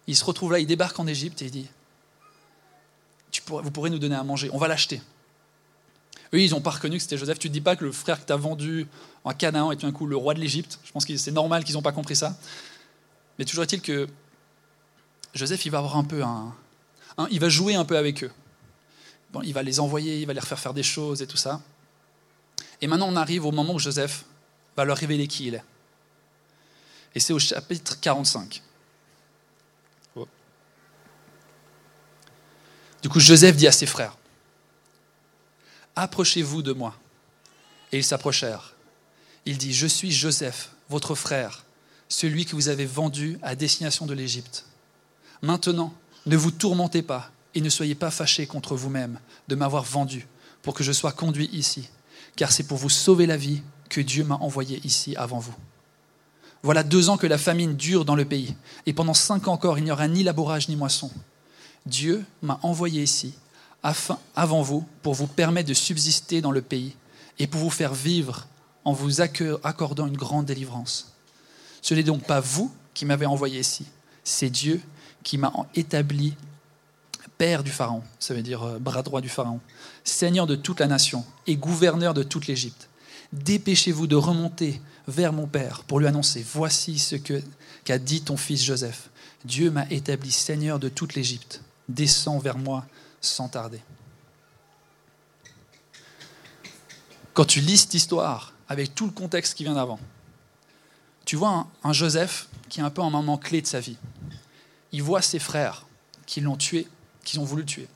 Il 0.07 0.15
se 0.15 0.23
retrouve 0.23 0.51
là, 0.51 0.59
il 0.59 0.67
débarque 0.67 0.99
en 0.99 1.07
Égypte 1.07 1.41
et 1.41 1.45
il 1.45 1.51
dit 1.51 1.67
Vous 3.47 3.71
pourrez 3.71 3.89
nous 3.89 3.99
donner 3.99 4.15
à 4.15 4.23
manger, 4.23 4.49
on 4.53 4.57
va 4.57 4.67
l'acheter. 4.67 5.01
Eux, 6.33 6.41
ils 6.41 6.51
n'ont 6.51 6.61
pas 6.61 6.71
reconnu 6.71 6.97
que 6.97 7.03
c'était 7.03 7.17
Joseph. 7.17 7.39
Tu 7.39 7.47
ne 7.47 7.53
dis 7.53 7.61
pas 7.61 7.75
que 7.75 7.85
le 7.85 7.91
frère 7.91 8.21
que 8.21 8.25
tu 8.25 8.33
as 8.33 8.37
vendu 8.37 8.87
en 9.23 9.33
Canaan 9.33 9.71
est 9.71 9.77
tout 9.77 9.85
d'un 9.85 9.91
coup 9.91 10.05
le 10.05 10.15
roi 10.15 10.33
de 10.33 10.39
l'Égypte. 10.39 10.79
Je 10.83 10.91
pense 10.91 11.05
que 11.05 11.15
c'est 11.17 11.31
normal 11.31 11.63
qu'ils 11.63 11.75
n'ont 11.75 11.81
pas 11.81 11.91
compris 11.91 12.15
ça. 12.15 12.37
Mais 13.37 13.45
toujours 13.45 13.63
est-il 13.63 13.81
que 13.81 14.07
Joseph, 15.33 15.65
il 15.65 15.71
va 15.71 15.79
avoir 15.79 15.97
un 15.97 16.03
peu 16.03 16.23
un, 16.23 16.53
il 17.31 17.39
va 17.39 17.49
jouer 17.49 17.75
un 17.75 17.85
peu 17.85 17.97
avec 17.97 18.23
eux. 18.23 18.31
Bon, 19.31 19.41
il 19.43 19.53
va 19.53 19.63
les 19.63 19.79
envoyer, 19.79 20.19
il 20.19 20.25
va 20.25 20.33
les 20.33 20.39
refaire 20.39 20.59
faire 20.59 20.73
des 20.73 20.83
choses 20.83 21.21
et 21.21 21.27
tout 21.27 21.37
ça. 21.37 21.61
Et 22.81 22.87
maintenant, 22.87 23.07
on 23.07 23.15
arrive 23.15 23.45
au 23.45 23.51
moment 23.51 23.73
où 23.73 23.79
Joseph 23.79 24.25
va 24.75 24.85
leur 24.85 24.97
révéler 24.97 25.27
qui 25.27 25.47
il 25.47 25.55
est. 25.55 25.63
Et 27.15 27.19
c'est 27.19 27.33
au 27.33 27.39
chapitre 27.39 27.99
45. 27.99 28.63
Du 33.01 33.07
coup, 33.07 33.19
Joseph 33.19 33.55
dit 33.55 33.67
à 33.67 33.71
ses 33.71 33.85
frères, 33.85 34.17
Approchez-vous 35.99 36.61
de 36.61 36.71
moi. 36.71 36.95
Et 37.91 37.97
ils 37.97 38.05
s'approchèrent. 38.05 38.73
Il 39.45 39.57
dit, 39.57 39.73
Je 39.73 39.85
suis 39.85 40.13
Joseph, 40.13 40.71
votre 40.89 41.13
frère, 41.13 41.65
celui 42.07 42.45
que 42.45 42.55
vous 42.55 42.69
avez 42.69 42.85
vendu 42.85 43.37
à 43.41 43.53
destination 43.53 44.05
de 44.05 44.13
l'Égypte. 44.13 44.63
Maintenant, 45.41 45.93
ne 46.25 46.37
vous 46.37 46.51
tourmentez 46.51 47.01
pas 47.01 47.31
et 47.53 47.59
ne 47.59 47.67
soyez 47.67 47.95
pas 47.95 48.11
fâchés 48.11 48.47
contre 48.47 48.77
vous-même 48.77 49.19
de 49.49 49.55
m'avoir 49.55 49.83
vendu 49.83 50.25
pour 50.61 50.73
que 50.73 50.85
je 50.85 50.93
sois 50.93 51.11
conduit 51.11 51.49
ici, 51.51 51.89
car 52.37 52.53
c'est 52.53 52.63
pour 52.63 52.77
vous 52.77 52.89
sauver 52.89 53.25
la 53.25 53.35
vie 53.35 53.61
que 53.89 53.99
Dieu 53.99 54.23
m'a 54.23 54.35
envoyé 54.35 54.79
ici 54.85 55.17
avant 55.17 55.39
vous. 55.39 55.55
Voilà 56.63 56.83
deux 56.83 57.09
ans 57.09 57.17
que 57.17 57.27
la 57.27 57.37
famine 57.37 57.75
dure 57.75 58.05
dans 58.05 58.15
le 58.15 58.23
pays, 58.23 58.55
et 58.85 58.93
pendant 58.93 59.13
cinq 59.13 59.49
ans 59.49 59.53
encore 59.53 59.77
il 59.77 59.83
n'y 59.83 59.91
aura 59.91 60.07
ni 60.07 60.23
labourage 60.23 60.69
ni 60.69 60.77
moisson. 60.77 61.11
Dieu 61.85 62.23
m'a 62.41 62.57
envoyé 62.63 63.03
ici 63.03 63.33
afin, 63.83 64.19
avant 64.35 64.61
vous 64.61 64.85
pour 65.01 65.13
vous 65.13 65.27
permettre 65.27 65.69
de 65.69 65.73
subsister 65.73 66.41
dans 66.41 66.51
le 66.51 66.61
pays 66.61 66.95
et 67.37 67.47
pour 67.47 67.61
vous 67.61 67.69
faire 67.69 67.93
vivre 67.93 68.47
en 68.85 68.93
vous 68.93 69.21
accordant 69.21 70.07
une 70.07 70.17
grande 70.17 70.45
délivrance. 70.45 71.13
Ce 71.81 71.93
n'est 71.93 72.03
donc 72.03 72.23
pas 72.23 72.39
vous 72.39 72.71
qui 72.93 73.05
m'avez 73.05 73.25
envoyé 73.25 73.59
ici, 73.59 73.85
c'est 74.23 74.49
Dieu 74.49 74.81
qui 75.23 75.37
m'a 75.37 75.53
établi 75.75 76.35
père 77.39 77.63
du 77.63 77.71
Pharaon, 77.71 78.03
ça 78.19 78.33
veut 78.33 78.41
dire 78.41 78.63
euh, 78.63 78.79
bras 78.79 79.01
droit 79.01 79.21
du 79.21 79.29
Pharaon, 79.29 79.61
seigneur 80.03 80.45
de 80.45 80.55
toute 80.55 80.81
la 80.81 80.87
nation 80.87 81.23
et 81.47 81.55
gouverneur 81.55 82.13
de 82.13 82.21
toute 82.21 82.47
l'Égypte. 82.47 82.89
Dépêchez-vous 83.31 84.07
de 84.07 84.17
remonter 84.17 84.81
vers 85.07 85.31
mon 85.31 85.47
père 85.47 85.83
pour 85.87 85.99
lui 85.99 86.07
annoncer, 86.07 86.45
voici 86.53 86.99
ce 86.99 87.15
qu'a 87.15 87.97
dit 87.97 88.21
ton 88.21 88.35
fils 88.35 88.63
Joseph. 88.63 89.09
Dieu 89.45 89.71
m'a 89.71 89.89
établi 89.89 90.31
seigneur 90.31 90.79
de 90.79 90.89
toute 90.89 91.15
l'Égypte. 91.15 91.61
Descends 91.87 92.39
vers 92.39 92.57
moi 92.57 92.85
sans 93.21 93.49
tarder. 93.49 93.81
Quand 97.33 97.45
tu 97.45 97.61
lis 97.61 97.77
cette 97.77 97.93
histoire 97.93 98.53
avec 98.67 98.95
tout 98.95 99.05
le 99.05 99.11
contexte 99.11 99.55
qui 99.55 99.63
vient 99.63 99.75
d'avant, 99.75 99.99
tu 101.25 101.35
vois 101.35 101.67
un, 101.83 101.93
Joseph 101.93 102.47
qui 102.69 102.79
est 102.79 102.83
un 102.83 102.89
peu 102.89 103.01
un 103.01 103.09
moment 103.09 103.37
clé 103.37 103.61
de 103.61 103.67
sa 103.67 103.79
vie. 103.79 103.97
Il 104.91 105.03
voit 105.03 105.21
ses 105.21 105.39
frères 105.39 105.85
qui 106.25 106.41
l'ont 106.41 106.57
tué, 106.57 106.87
qui 107.23 107.39
ont 107.39 107.43
voulu 107.43 107.65
tuer. 107.65 107.87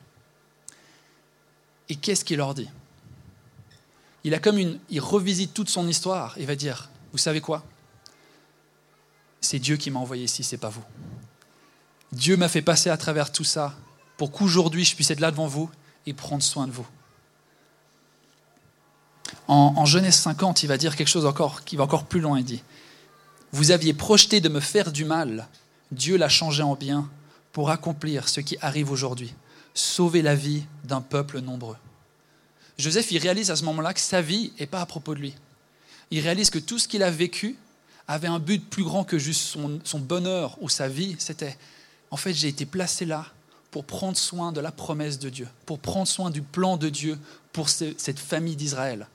Et 1.90 1.96
qu'est-ce 1.96 2.24
qu'il 2.24 2.38
leur 2.38 2.54
dit? 2.54 2.70
Il 4.24 4.34
a 4.34 4.40
comme 4.40 4.58
une, 4.58 4.80
il 4.90 5.02
revisite 5.02 5.54
toute 5.54 5.70
son 5.70 5.88
histoire 5.88 6.38
et 6.38 6.46
va 6.46 6.56
dire, 6.56 6.90
vous 7.12 7.18
savez 7.18 7.42
quoi? 7.42 7.66
C'est 9.42 9.60
Dieu 9.60 9.76
qui 9.76 9.92
m'a 9.92 10.00
envoyé 10.00 10.24
ici, 10.24 10.44
c'est 10.44 10.58
pas 10.58 10.70
vous. 10.70 10.84
Dieu 12.12 12.38
m'a 12.38 12.48
fait 12.48 12.62
passer 12.62 12.90
à 12.90 12.98
travers 12.98 13.32
tout 13.32 13.44
ça 13.44 13.76
pour 14.18 14.32
qu'aujourd'hui 14.32 14.86
je 14.86 14.96
puisse 14.96 15.12
être 15.12 15.20
là 15.20 15.32
devant 15.32 15.48
vous 15.48 15.70
et 16.06 16.14
prendre 16.14 16.44
soin 16.44 16.68
de 16.68 16.72
vous. 16.72 16.88
En, 19.48 19.86
Genèse 19.86 20.16
50, 20.16 20.64
il 20.64 20.68
va 20.68 20.78
dire 20.78 20.96
quelque 20.96 21.08
chose 21.08 21.26
encore 21.26 21.64
qui 21.64 21.76
va 21.76 21.84
encore 21.84 22.06
plus 22.06 22.22
loin. 22.22 22.40
Il 22.40 22.46
dit 22.46 22.64
Vous 23.52 23.72
aviez 23.72 23.94
projeté 23.94 24.42
de 24.42 24.50
me 24.50 24.60
faire 24.60 24.92
du 24.92 25.06
mal, 25.06 25.48
Dieu 25.92 26.18
l'a 26.18 26.30
changé 26.30 26.64
en 26.64 26.76
bien 26.76 27.10
pour 27.52 27.70
accomplir 27.70 28.30
ce 28.30 28.40
qui 28.42 28.58
arrive 28.62 28.92
aujourd'hui, 28.92 29.34
sauver 29.74 30.22
la 30.22 30.36
vie 30.36 30.64
d'un 30.86 31.02
peuple 31.02 31.40
nombreux. 31.40 31.78
Joseph, 32.78 33.12
il 33.12 33.20
réalise 33.20 33.52
à 33.52 33.56
ce 33.56 33.64
moment-là 33.66 33.94
que 33.94 34.00
sa 34.00 34.22
vie 34.22 34.54
n'est 34.60 34.66
pas 34.66 34.82
à 34.82 34.86
propos 34.86 35.14
de 35.14 35.20
lui. 35.20 35.36
Il 36.10 36.22
réalise 36.22 36.50
que 36.50 36.60
tout 36.60 36.80
ce 36.80 36.88
qu'il 36.88 37.04
a 37.04 37.12
vécu 37.12 37.58
avait 38.08 38.28
un 38.28 38.40
but 38.40 38.68
plus 38.68 38.84
grand 38.84 39.04
que 39.04 39.20
juste 39.20 39.42
son, 39.42 39.80
son 39.84 40.00
bonheur 40.00 40.58
ou 40.62 40.70
sa 40.70 40.88
vie. 40.88 41.16
C'était, 41.20 41.58
en 42.10 42.18
fait, 42.18 42.34
j'ai 42.34 42.48
été 42.48 42.66
placé 42.66 43.06
là 43.06 43.28
pour 43.74 43.86
prendre 43.86 44.16
soin 44.16 44.52
de 44.52 44.62
la 44.62 44.72
promesse 44.72 45.18
de 45.18 45.30
Dieu, 45.30 45.48
pour 45.66 45.80
prendre 45.80 46.08
soin 46.08 46.30
du 46.30 46.44
plan 46.44 46.78
de 46.78 46.90
Dieu 46.90 47.18
pour 47.54 47.70
cette 47.70 48.20
famille 48.20 48.56
d'Israël. 48.56 49.08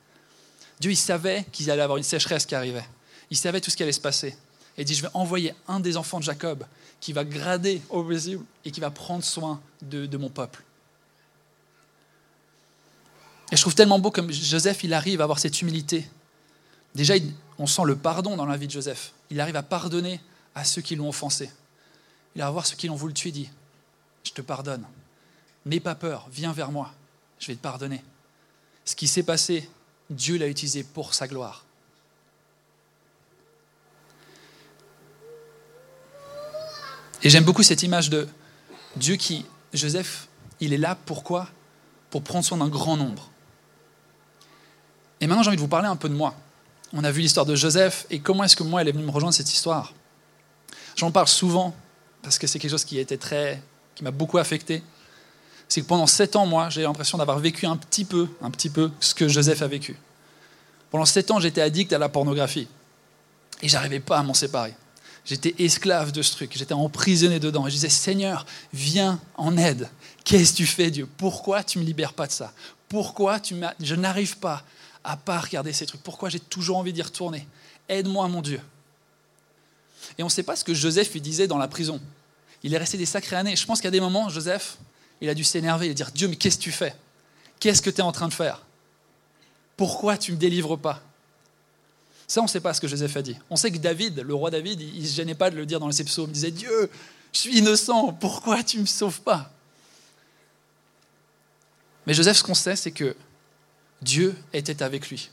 Dieu, 0.80 0.90
il 0.90 0.96
savait 0.96 1.46
qu'il 1.52 1.70
allait 1.70 1.82
avoir 1.82 1.96
une 1.96 2.02
sécheresse 2.02 2.44
qui 2.44 2.56
arrivait. 2.56 2.84
Il 3.30 3.36
savait 3.36 3.60
tout 3.60 3.70
ce 3.70 3.76
qui 3.76 3.84
allait 3.84 3.92
se 3.92 4.00
passer. 4.00 4.36
et 4.76 4.84
dit, 4.84 4.96
je 4.96 5.02
vais 5.02 5.10
envoyer 5.14 5.54
un 5.68 5.78
des 5.78 5.96
enfants 5.96 6.18
de 6.18 6.24
Jacob 6.24 6.64
qui 7.00 7.12
va 7.12 7.24
grader 7.24 7.80
au 7.88 8.02
visible 8.02 8.44
et 8.64 8.72
qui 8.72 8.80
va 8.80 8.90
prendre 8.90 9.22
soin 9.22 9.60
de, 9.80 10.16
mon 10.16 10.28
peuple. 10.28 10.64
Et 13.52 13.56
je 13.56 13.60
trouve 13.60 13.76
tellement 13.76 14.00
beau 14.00 14.10
comme 14.10 14.32
Joseph, 14.32 14.82
il 14.82 14.92
arrive 14.92 15.20
à 15.20 15.24
avoir 15.24 15.38
cette 15.38 15.62
humilité. 15.62 16.10
Déjà, 16.96 17.14
on 17.60 17.68
sent 17.68 17.82
le 17.84 17.94
pardon 17.94 18.34
dans 18.34 18.44
la 18.44 18.56
vie 18.56 18.66
de 18.66 18.72
Joseph. 18.72 19.12
Il 19.30 19.40
arrive 19.40 19.54
à 19.54 19.62
pardonner 19.62 20.20
à 20.56 20.64
ceux 20.64 20.82
qui 20.82 20.96
l'ont 20.96 21.08
offensé. 21.08 21.48
Il 22.34 22.42
va 22.42 22.50
voir 22.50 22.66
ceux 22.66 22.74
qui 22.74 22.88
l'ont 22.88 22.96
voulu 22.96 23.14
tuer, 23.14 23.30
dit, 23.30 23.48
je 24.24 24.32
te 24.32 24.42
pardonne. 24.42 24.84
N'aie 25.66 25.80
pas 25.80 25.94
peur, 25.94 26.28
viens 26.30 26.52
vers 26.52 26.70
moi, 26.70 26.92
je 27.38 27.48
vais 27.48 27.54
te 27.54 27.62
pardonner. 27.62 28.02
Ce 28.84 28.96
qui 28.96 29.06
s'est 29.06 29.22
passé, 29.22 29.68
Dieu 30.10 30.38
l'a 30.38 30.48
utilisé 30.48 30.82
pour 30.82 31.14
sa 31.14 31.28
gloire. 31.28 31.64
Et 37.22 37.30
j'aime 37.30 37.44
beaucoup 37.44 37.62
cette 37.62 37.82
image 37.82 38.10
de 38.10 38.28
Dieu 38.96 39.16
qui, 39.16 39.44
Joseph, 39.72 40.28
il 40.60 40.72
est 40.72 40.78
là 40.78 40.96
pourquoi? 41.06 41.48
Pour 42.10 42.22
prendre 42.22 42.44
soin 42.44 42.58
d'un 42.58 42.68
grand 42.68 42.96
nombre. 42.96 43.30
Et 45.20 45.26
maintenant, 45.26 45.42
j'ai 45.42 45.48
envie 45.48 45.56
de 45.56 45.62
vous 45.62 45.68
parler 45.68 45.88
un 45.88 45.96
peu 45.96 46.08
de 46.08 46.14
moi. 46.14 46.34
On 46.92 47.04
a 47.04 47.10
vu 47.10 47.20
l'histoire 47.20 47.44
de 47.44 47.54
Joseph 47.54 48.06
et 48.08 48.20
comment 48.20 48.44
est-ce 48.44 48.56
que 48.56 48.62
moi, 48.62 48.80
elle 48.80 48.88
est 48.88 48.92
venue 48.92 49.04
me 49.04 49.10
rejoindre 49.10 49.34
cette 49.34 49.52
histoire? 49.52 49.92
J'en 50.96 51.10
parle 51.10 51.28
souvent 51.28 51.74
parce 52.22 52.38
que 52.38 52.46
c'est 52.46 52.58
quelque 52.58 52.70
chose 52.70 52.84
qui, 52.84 52.98
était 52.98 53.18
très, 53.18 53.62
qui 53.98 54.04
m'a 54.04 54.12
beaucoup 54.12 54.38
affecté. 54.38 54.80
C'est 55.68 55.82
que 55.82 55.86
pendant 55.86 56.06
sept 56.06 56.36
ans, 56.36 56.46
moi, 56.46 56.70
j'ai 56.70 56.82
l'impression 56.82 57.18
d'avoir 57.18 57.40
vécu 57.40 57.66
un 57.66 57.76
petit 57.76 58.04
peu, 58.04 58.28
un 58.40 58.50
petit 58.50 58.70
peu 58.70 58.92
ce 59.00 59.12
que 59.12 59.26
Joseph 59.26 59.60
a 59.60 59.66
vécu. 59.66 59.98
Pendant 60.92 61.04
sept 61.04 61.32
ans, 61.32 61.40
j'étais 61.40 61.60
addict 61.60 61.92
à 61.92 61.98
la 61.98 62.08
pornographie 62.08 62.68
et 63.60 63.68
j'arrivais 63.68 63.98
pas 63.98 64.18
à 64.18 64.22
m'en 64.22 64.34
séparer. 64.34 64.72
J'étais 65.24 65.52
esclave 65.58 66.12
de 66.12 66.22
ce 66.22 66.32
truc, 66.32 66.52
j'étais 66.54 66.74
emprisonné 66.74 67.40
dedans. 67.40 67.66
Et 67.66 67.70
je 67.70 67.74
disais, 67.74 67.88
Seigneur, 67.88 68.46
viens 68.72 69.20
en 69.36 69.56
aide. 69.58 69.90
Qu'est-ce 70.24 70.52
que 70.52 70.58
tu 70.58 70.66
fais, 70.66 70.92
Dieu? 70.92 71.08
Pourquoi 71.16 71.64
tu 71.64 71.78
ne 71.78 71.82
me 71.82 71.86
libères 71.88 72.14
pas 72.14 72.28
de 72.28 72.32
ça? 72.32 72.52
Pourquoi 72.88 73.40
tu 73.40 73.56
je 73.80 73.94
n'arrive 73.96 74.38
pas 74.38 74.62
à 75.02 75.16
pas 75.16 75.40
regarder 75.40 75.72
ces 75.72 75.86
trucs? 75.86 76.02
Pourquoi 76.02 76.28
j'ai 76.28 76.40
toujours 76.40 76.76
envie 76.76 76.92
d'y 76.92 77.02
retourner? 77.02 77.46
Aide-moi, 77.88 78.28
mon 78.28 78.42
Dieu. 78.42 78.60
Et 80.16 80.22
on 80.22 80.26
ne 80.26 80.30
sait 80.30 80.44
pas 80.44 80.54
ce 80.54 80.62
que 80.62 80.72
Joseph 80.72 81.12
lui 81.12 81.20
disait 81.20 81.48
dans 81.48 81.58
la 81.58 81.68
prison. 81.68 82.00
Il 82.62 82.74
est 82.74 82.78
resté 82.78 82.98
des 82.98 83.06
sacrées 83.06 83.36
années. 83.36 83.56
Je 83.56 83.66
pense 83.66 83.80
qu'à 83.80 83.90
des 83.90 84.00
moments, 84.00 84.28
Joseph, 84.28 84.78
il 85.20 85.28
a 85.28 85.34
dû 85.34 85.44
s'énerver 85.44 85.88
et 85.88 85.94
dire 85.94 86.10
Dieu, 86.10 86.28
mais 86.28 86.36
qu'est-ce 86.36 86.58
que 86.58 86.62
tu 86.62 86.72
fais? 86.72 86.94
Qu'est-ce 87.60 87.82
que 87.82 87.90
tu 87.90 87.98
es 87.98 88.02
en 88.02 88.12
train 88.12 88.28
de 88.28 88.34
faire? 88.34 88.62
Pourquoi 89.76 90.16
tu 90.16 90.32
ne 90.32 90.36
me 90.36 90.40
délivres 90.40 90.76
pas? 90.76 91.02
Ça, 92.26 92.40
on 92.40 92.44
ne 92.44 92.48
sait 92.48 92.60
pas 92.60 92.74
ce 92.74 92.80
que 92.80 92.88
Joseph 92.88 93.16
a 93.16 93.22
dit. 93.22 93.36
On 93.48 93.56
sait 93.56 93.70
que 93.70 93.78
David, 93.78 94.20
le 94.20 94.34
roi 94.34 94.50
David, 94.50 94.80
il 94.80 95.00
ne 95.00 95.06
se 95.06 95.14
gênait 95.14 95.34
pas 95.34 95.50
de 95.50 95.56
le 95.56 95.64
dire 95.64 95.80
dans 95.80 95.88
les 95.88 96.04
psaumes. 96.04 96.28
Il 96.28 96.32
disait 96.32 96.50
Dieu, 96.50 96.90
je 97.32 97.38
suis 97.38 97.58
innocent, 97.58 98.12
pourquoi 98.12 98.62
tu 98.62 98.76
ne 98.76 98.82
me 98.82 98.86
sauves 98.86 99.20
pas? 99.22 99.50
Mais 102.06 102.14
Joseph, 102.14 102.38
ce 102.38 102.42
qu'on 102.42 102.54
sait, 102.54 102.76
c'est 102.76 102.90
que 102.90 103.16
Dieu 104.02 104.36
était 104.52 104.82
avec 104.82 105.08
lui. 105.08 105.30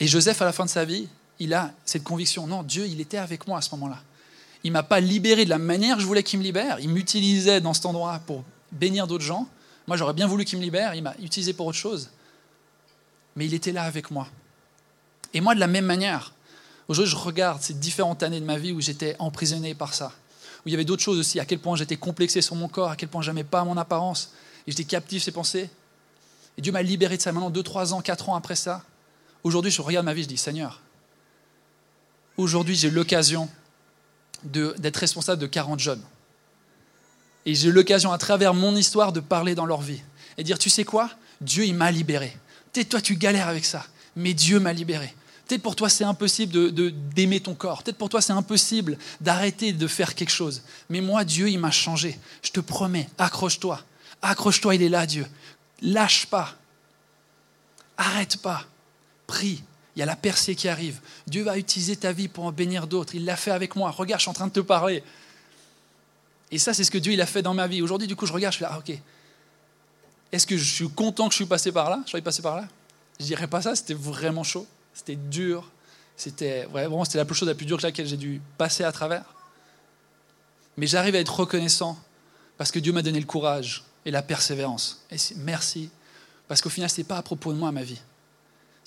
Et 0.00 0.06
Joseph, 0.06 0.40
à 0.42 0.44
la 0.44 0.52
fin 0.52 0.64
de 0.64 0.70
sa 0.70 0.84
vie, 0.84 1.08
il 1.38 1.54
a 1.54 1.72
cette 1.84 2.04
conviction 2.04 2.46
non, 2.46 2.62
Dieu, 2.62 2.86
il 2.86 3.00
était 3.00 3.18
avec 3.18 3.46
moi 3.46 3.58
à 3.58 3.62
ce 3.62 3.70
moment-là. 3.72 4.00
Il 4.64 4.70
ne 4.70 4.74
m'a 4.74 4.82
pas 4.82 5.00
libéré 5.00 5.44
de 5.44 5.50
la 5.50 5.58
manière 5.58 5.96
que 5.96 6.02
je 6.02 6.06
voulais 6.06 6.22
qu'il 6.22 6.38
me 6.38 6.44
libère. 6.44 6.78
Il 6.80 6.88
m'utilisait 6.88 7.60
dans 7.60 7.74
cet 7.74 7.86
endroit 7.86 8.20
pour 8.26 8.44
bénir 8.72 9.06
d'autres 9.06 9.24
gens. 9.24 9.48
Moi, 9.86 9.96
j'aurais 9.96 10.14
bien 10.14 10.26
voulu 10.26 10.44
qu'il 10.44 10.58
me 10.58 10.64
libère. 10.64 10.94
Il 10.94 11.02
m'a 11.02 11.14
utilisé 11.22 11.52
pour 11.52 11.66
autre 11.66 11.78
chose. 11.78 12.10
Mais 13.36 13.46
il 13.46 13.54
était 13.54 13.72
là 13.72 13.84
avec 13.84 14.10
moi. 14.10 14.28
Et 15.32 15.40
moi, 15.40 15.54
de 15.54 15.60
la 15.60 15.66
même 15.66 15.84
manière, 15.84 16.32
aujourd'hui, 16.88 17.10
je 17.10 17.16
regarde 17.16 17.62
ces 17.62 17.74
différentes 17.74 18.22
années 18.22 18.40
de 18.40 18.44
ma 18.44 18.58
vie 18.58 18.72
où 18.72 18.80
j'étais 18.80 19.14
emprisonné 19.18 19.74
par 19.74 19.94
ça, 19.94 20.12
où 20.64 20.68
il 20.68 20.72
y 20.72 20.74
avait 20.74 20.84
d'autres 20.84 21.02
choses 21.02 21.18
aussi, 21.18 21.38
à 21.38 21.44
quel 21.44 21.58
point 21.58 21.76
j'étais 21.76 21.96
complexé 21.96 22.40
sur 22.40 22.56
mon 22.56 22.68
corps, 22.68 22.90
à 22.90 22.96
quel 22.96 23.08
point 23.08 23.22
j'aimais 23.22 23.44
pas 23.44 23.62
mon 23.64 23.76
apparence, 23.76 24.32
et 24.66 24.72
j'étais 24.72 24.84
captif 24.84 25.22
ces 25.22 25.32
pensées. 25.32 25.70
Et 26.56 26.62
Dieu 26.62 26.72
m'a 26.72 26.82
libéré 26.82 27.16
de 27.16 27.22
ça 27.22 27.30
maintenant, 27.30 27.50
2, 27.50 27.62
3 27.62 27.94
ans, 27.94 28.00
4 28.00 28.30
ans 28.30 28.34
après 28.34 28.56
ça. 28.56 28.82
Aujourd'hui, 29.44 29.70
je 29.70 29.80
regarde 29.82 30.04
ma 30.04 30.14
vie, 30.14 30.24
je 30.24 30.28
dis, 30.28 30.38
Seigneur, 30.38 30.80
aujourd'hui, 32.36 32.74
j'ai 32.74 32.90
l'occasion 32.90 33.48
d'être 34.44 34.96
responsable 34.96 35.40
de 35.40 35.46
40 35.46 35.80
jeunes. 35.80 36.02
Et 37.46 37.54
j'ai 37.54 37.70
l'occasion, 37.70 38.12
à 38.12 38.18
travers 38.18 38.54
mon 38.54 38.76
histoire, 38.76 39.12
de 39.12 39.20
parler 39.20 39.54
dans 39.54 39.66
leur 39.66 39.80
vie. 39.80 40.02
Et 40.36 40.44
dire, 40.44 40.58
tu 40.58 40.70
sais 40.70 40.84
quoi? 40.84 41.10
Dieu, 41.40 41.64
il 41.64 41.74
m'a 41.74 41.90
libéré. 41.90 42.36
Peut-être 42.72 42.90
toi, 42.90 43.00
tu 43.00 43.16
galères 43.16 43.48
avec 43.48 43.64
ça 43.64 43.84
mais 44.18 44.34
Dieu 44.34 44.60
m'a 44.60 44.72
libéré. 44.72 45.14
Peut-être 45.46 45.62
pour 45.62 45.76
toi 45.76 45.88
c'est 45.88 46.04
impossible 46.04 46.52
de, 46.52 46.90
d'aimer 46.90 47.40
ton 47.40 47.54
corps. 47.54 47.82
Peut-être 47.82 47.96
pour 47.96 48.10
toi 48.10 48.20
c'est 48.20 48.34
impossible 48.34 48.98
d'arrêter 49.20 49.72
de 49.72 49.86
faire 49.86 50.14
quelque 50.14 50.32
chose. 50.32 50.62
Mais 50.90 51.00
moi, 51.00 51.24
Dieu, 51.24 51.48
il 51.48 51.58
m'a 51.58 51.70
changé. 51.70 52.18
Je 52.42 52.50
te 52.50 52.60
promets, 52.60 53.08
accroche-toi. 53.16 53.80
Accroche-toi, 54.20 54.74
il 54.74 54.82
est 54.82 54.88
là, 54.90 55.06
Dieu. 55.06 55.26
Lâche 55.80 56.26
pas. 56.26 56.54
Arrête 57.96 58.36
pas. 58.38 58.64
Prie. 59.26 59.62
Il 59.98 60.02
y 60.02 60.04
a 60.04 60.06
la 60.06 60.14
percée 60.14 60.54
qui 60.54 60.68
arrive. 60.68 61.00
Dieu 61.26 61.42
va 61.42 61.58
utiliser 61.58 61.96
ta 61.96 62.12
vie 62.12 62.28
pour 62.28 62.44
en 62.44 62.52
bénir 62.52 62.86
d'autres. 62.86 63.16
Il 63.16 63.24
l'a 63.24 63.34
fait 63.34 63.50
avec 63.50 63.74
moi. 63.74 63.90
Regarde, 63.90 64.20
je 64.20 64.22
suis 64.22 64.30
en 64.30 64.32
train 64.32 64.46
de 64.46 64.52
te 64.52 64.60
parler. 64.60 65.02
Et 66.52 66.58
ça, 66.58 66.72
c'est 66.72 66.84
ce 66.84 66.92
que 66.92 66.98
Dieu 66.98 67.14
il 67.14 67.20
a 67.20 67.26
fait 67.26 67.42
dans 67.42 67.52
ma 67.52 67.66
vie. 67.66 67.82
Aujourd'hui, 67.82 68.06
du 68.06 68.14
coup, 68.14 68.24
je 68.24 68.32
regarde, 68.32 68.54
je 68.54 68.58
fais 68.58 68.64
ah, 68.64 68.78
ok. 68.78 68.96
Est-ce 70.30 70.46
que 70.46 70.56
je 70.56 70.72
suis 70.72 70.88
content 70.88 71.26
que 71.26 71.32
je 71.32 71.38
suis 71.38 71.46
passé 71.46 71.72
par 71.72 71.90
là? 71.90 71.98
Je 72.04 72.10
suis 72.10 72.22
passé 72.22 72.42
par 72.42 72.54
là? 72.54 72.68
Je 73.18 73.24
dirais 73.24 73.48
pas 73.48 73.60
ça, 73.60 73.74
c'était 73.74 73.94
vraiment 73.94 74.44
chaud, 74.44 74.68
c'était 74.94 75.16
dur, 75.16 75.68
c'était 76.16 76.66
vraiment 76.66 77.04
c'était 77.04 77.18
la 77.18 77.24
plus 77.24 77.34
chose 77.34 77.48
la 77.48 77.56
plus 77.56 77.66
dure 77.66 77.78
que 77.78 77.82
laquelle 77.82 78.06
j'ai 78.06 78.16
dû 78.16 78.40
passer 78.56 78.84
à 78.84 78.92
travers. 78.92 79.24
Mais 80.76 80.86
j'arrive 80.86 81.16
à 81.16 81.18
être 81.18 81.40
reconnaissant 81.40 81.98
parce 82.56 82.70
que 82.70 82.78
Dieu 82.78 82.92
m'a 82.92 83.02
donné 83.02 83.18
le 83.18 83.26
courage 83.26 83.82
et 84.04 84.12
la 84.12 84.22
persévérance. 84.22 85.02
Et 85.10 85.16
merci 85.38 85.90
parce 86.46 86.62
qu'au 86.62 86.70
final, 86.70 86.88
ce 86.88 87.00
n'est 87.00 87.04
pas 87.04 87.16
à 87.16 87.22
propos 87.22 87.52
de 87.52 87.58
moi 87.58 87.72
ma 87.72 87.82
vie. 87.82 88.00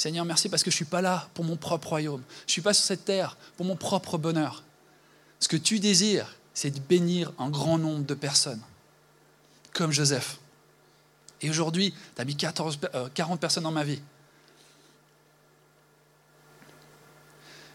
Seigneur, 0.01 0.25
merci 0.25 0.49
parce 0.49 0.63
que 0.63 0.71
je 0.71 0.75
ne 0.75 0.77
suis 0.77 0.85
pas 0.85 1.03
là 1.03 1.29
pour 1.35 1.45
mon 1.45 1.57
propre 1.57 1.89
royaume. 1.89 2.23
Je 2.39 2.45
ne 2.45 2.51
suis 2.53 2.61
pas 2.63 2.73
sur 2.73 2.83
cette 2.83 3.05
terre 3.05 3.37
pour 3.55 3.67
mon 3.67 3.75
propre 3.75 4.17
bonheur. 4.17 4.63
Ce 5.39 5.47
que 5.47 5.57
tu 5.57 5.79
désires, 5.79 6.37
c'est 6.55 6.71
de 6.71 6.79
bénir 6.79 7.31
un 7.37 7.51
grand 7.51 7.77
nombre 7.77 8.03
de 8.03 8.15
personnes, 8.15 8.61
comme 9.73 9.91
Joseph. 9.91 10.39
Et 11.43 11.51
aujourd'hui, 11.51 11.93
tu 12.15 12.21
as 12.21 12.25
mis 12.25 12.35
14, 12.35 12.79
40 13.13 13.39
personnes 13.39 13.61
dans 13.61 13.71
ma 13.71 13.83
vie. 13.83 14.01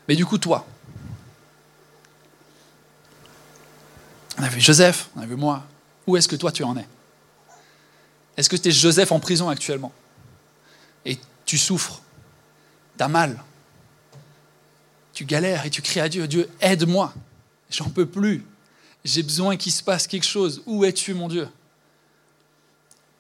Mais 0.09 0.17
du 0.17 0.27
coup, 0.27 0.39
toi, 0.39 0.67
on 4.37 4.43
a 4.43 4.49
vu 4.49 4.61
Joseph, 4.61 5.11
on 5.15 5.21
a 5.21 5.27
vu 5.27 5.37
moi. 5.37 5.65
Où 6.09 6.17
est-ce 6.17 6.27
que 6.27 6.35
toi 6.35 6.51
tu 6.51 6.65
en 6.65 6.77
es? 6.77 6.89
Est-ce 8.37 8.49
que 8.49 8.57
tu 8.57 8.71
es 8.71 8.73
Joseph 8.73 9.13
en 9.13 9.21
prison 9.21 9.49
actuellement? 9.49 9.93
Et 11.05 11.21
tu 11.45 11.57
souffres 11.57 12.03
d'un 12.99 13.09
mal 13.09 13.43
Tu 15.13 15.25
galères 15.25 15.67
et 15.67 15.71
tu 15.71 15.83
cries 15.83 16.01
à 16.01 16.09
Dieu, 16.09 16.27
Dieu, 16.29 16.49
aide-moi. 16.61 17.13
J'en 17.71 17.89
peux 17.89 18.07
plus. 18.07 18.45
J'ai 19.05 19.23
besoin 19.23 19.57
qu'il 19.57 19.73
se 19.73 19.83
passe 19.83 20.07
quelque 20.07 20.27
chose. 20.27 20.63
Où 20.67 20.85
es-tu, 20.85 21.15
mon 21.15 21.29
Dieu? 21.29 21.49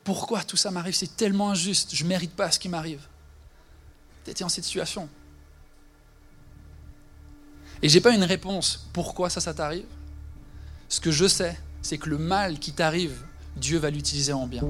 Pourquoi 0.04 0.44
tout 0.44 0.56
ça 0.56 0.70
m'arrive? 0.70 0.94
C'est 0.94 1.16
tellement 1.16 1.50
injuste. 1.50 1.94
Je 1.94 2.04
ne 2.04 2.08
mérite 2.08 2.32
pas 2.32 2.50
ce 2.50 2.58
qui 2.58 2.68
m'arrive. 2.68 3.02
Tu 4.24 4.30
étais 4.30 4.44
en 4.44 4.48
cette 4.48 4.64
situation. 4.64 5.08
Et 7.82 7.88
j'ai 7.88 8.00
pas 8.00 8.14
une 8.14 8.24
réponse 8.24 8.88
pourquoi 8.92 9.30
ça, 9.30 9.40
ça 9.40 9.52
t'arrive. 9.52 9.86
Ce 10.88 11.00
que 11.00 11.10
je 11.10 11.26
sais, 11.26 11.58
c'est 11.82 11.98
que 11.98 12.08
le 12.08 12.18
mal 12.18 12.58
qui 12.58 12.72
t'arrive, 12.72 13.22
Dieu 13.56 13.78
va 13.78 13.90
l'utiliser 13.90 14.32
en 14.32 14.46
bien. 14.46 14.62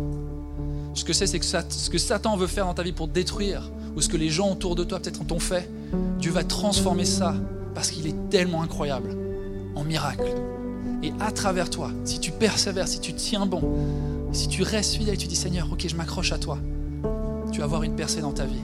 Ce 0.96 1.04
que 1.04 1.12
c'est, 1.12 1.26
c'est 1.26 1.38
que 1.38 1.44
ce 1.44 1.90
que 1.90 1.98
Satan 1.98 2.36
veut 2.36 2.46
faire 2.46 2.64
dans 2.64 2.74
ta 2.74 2.82
vie 2.82 2.92
pour 2.92 3.06
détruire, 3.06 3.70
ou 3.94 4.00
ce 4.00 4.08
que 4.08 4.16
les 4.16 4.30
gens 4.30 4.50
autour 4.50 4.74
de 4.74 4.82
toi 4.82 4.98
peut-être 4.98 5.24
t'ont 5.26 5.38
fait, 5.38 5.70
Dieu 6.18 6.32
va 6.32 6.42
transformer 6.42 7.04
ça 7.04 7.34
parce 7.74 7.90
qu'il 7.90 8.06
est 8.06 8.30
tellement 8.30 8.62
incroyable 8.62 9.14
en 9.74 9.84
miracle. 9.84 10.34
Et 11.02 11.12
à 11.20 11.30
travers 11.30 11.68
toi, 11.68 11.90
si 12.04 12.18
tu 12.18 12.32
persévères, 12.32 12.88
si 12.88 13.00
tu 13.00 13.12
tiens 13.12 13.44
bon, 13.44 13.62
si 14.32 14.48
tu 14.48 14.62
restes 14.62 14.94
fidèle 14.94 15.18
tu 15.18 15.26
dis 15.26 15.36
Seigneur, 15.36 15.68
ok, 15.70 15.86
je 15.86 15.94
m'accroche 15.96 16.32
à 16.32 16.38
toi, 16.38 16.58
tu 17.52 17.58
vas 17.58 17.64
avoir 17.64 17.82
une 17.82 17.94
percée 17.94 18.22
dans 18.22 18.32
ta 18.32 18.46
vie. 18.46 18.62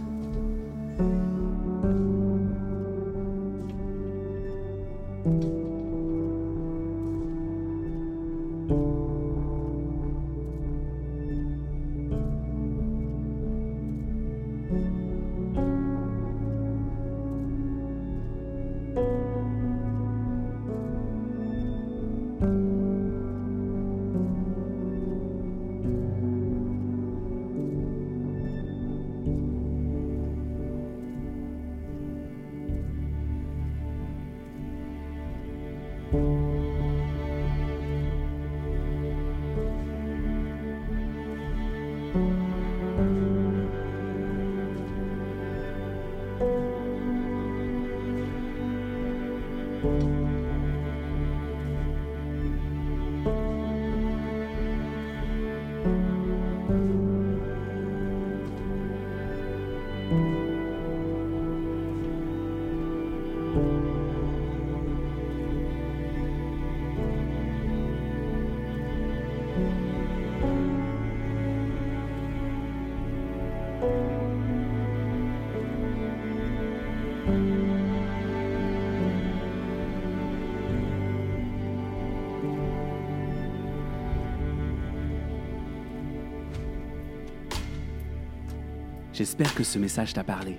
J'espère 89.23 89.55
que 89.55 89.63
ce 89.63 89.79
message 89.79 90.15
t'a 90.15 90.25
parlé 90.25 90.57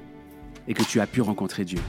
et 0.69 0.73
que 0.73 0.83
tu 0.83 1.01
as 1.01 1.05
pu 1.05 1.19
rencontrer 1.19 1.65
Dieu. 1.65 1.79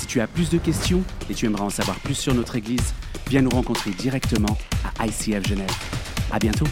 Si 0.00 0.08
tu 0.08 0.20
as 0.20 0.26
plus 0.26 0.50
de 0.50 0.58
questions 0.58 1.04
et 1.30 1.34
tu 1.34 1.46
aimeras 1.46 1.66
en 1.66 1.70
savoir 1.70 2.00
plus 2.00 2.16
sur 2.16 2.34
notre 2.34 2.56
Église, 2.56 2.94
viens 3.28 3.42
nous 3.42 3.50
rencontrer 3.50 3.92
directement 3.92 4.58
à 4.98 5.06
ICF 5.06 5.46
Genève. 5.46 5.70
À 6.32 6.40
bientôt! 6.40 6.66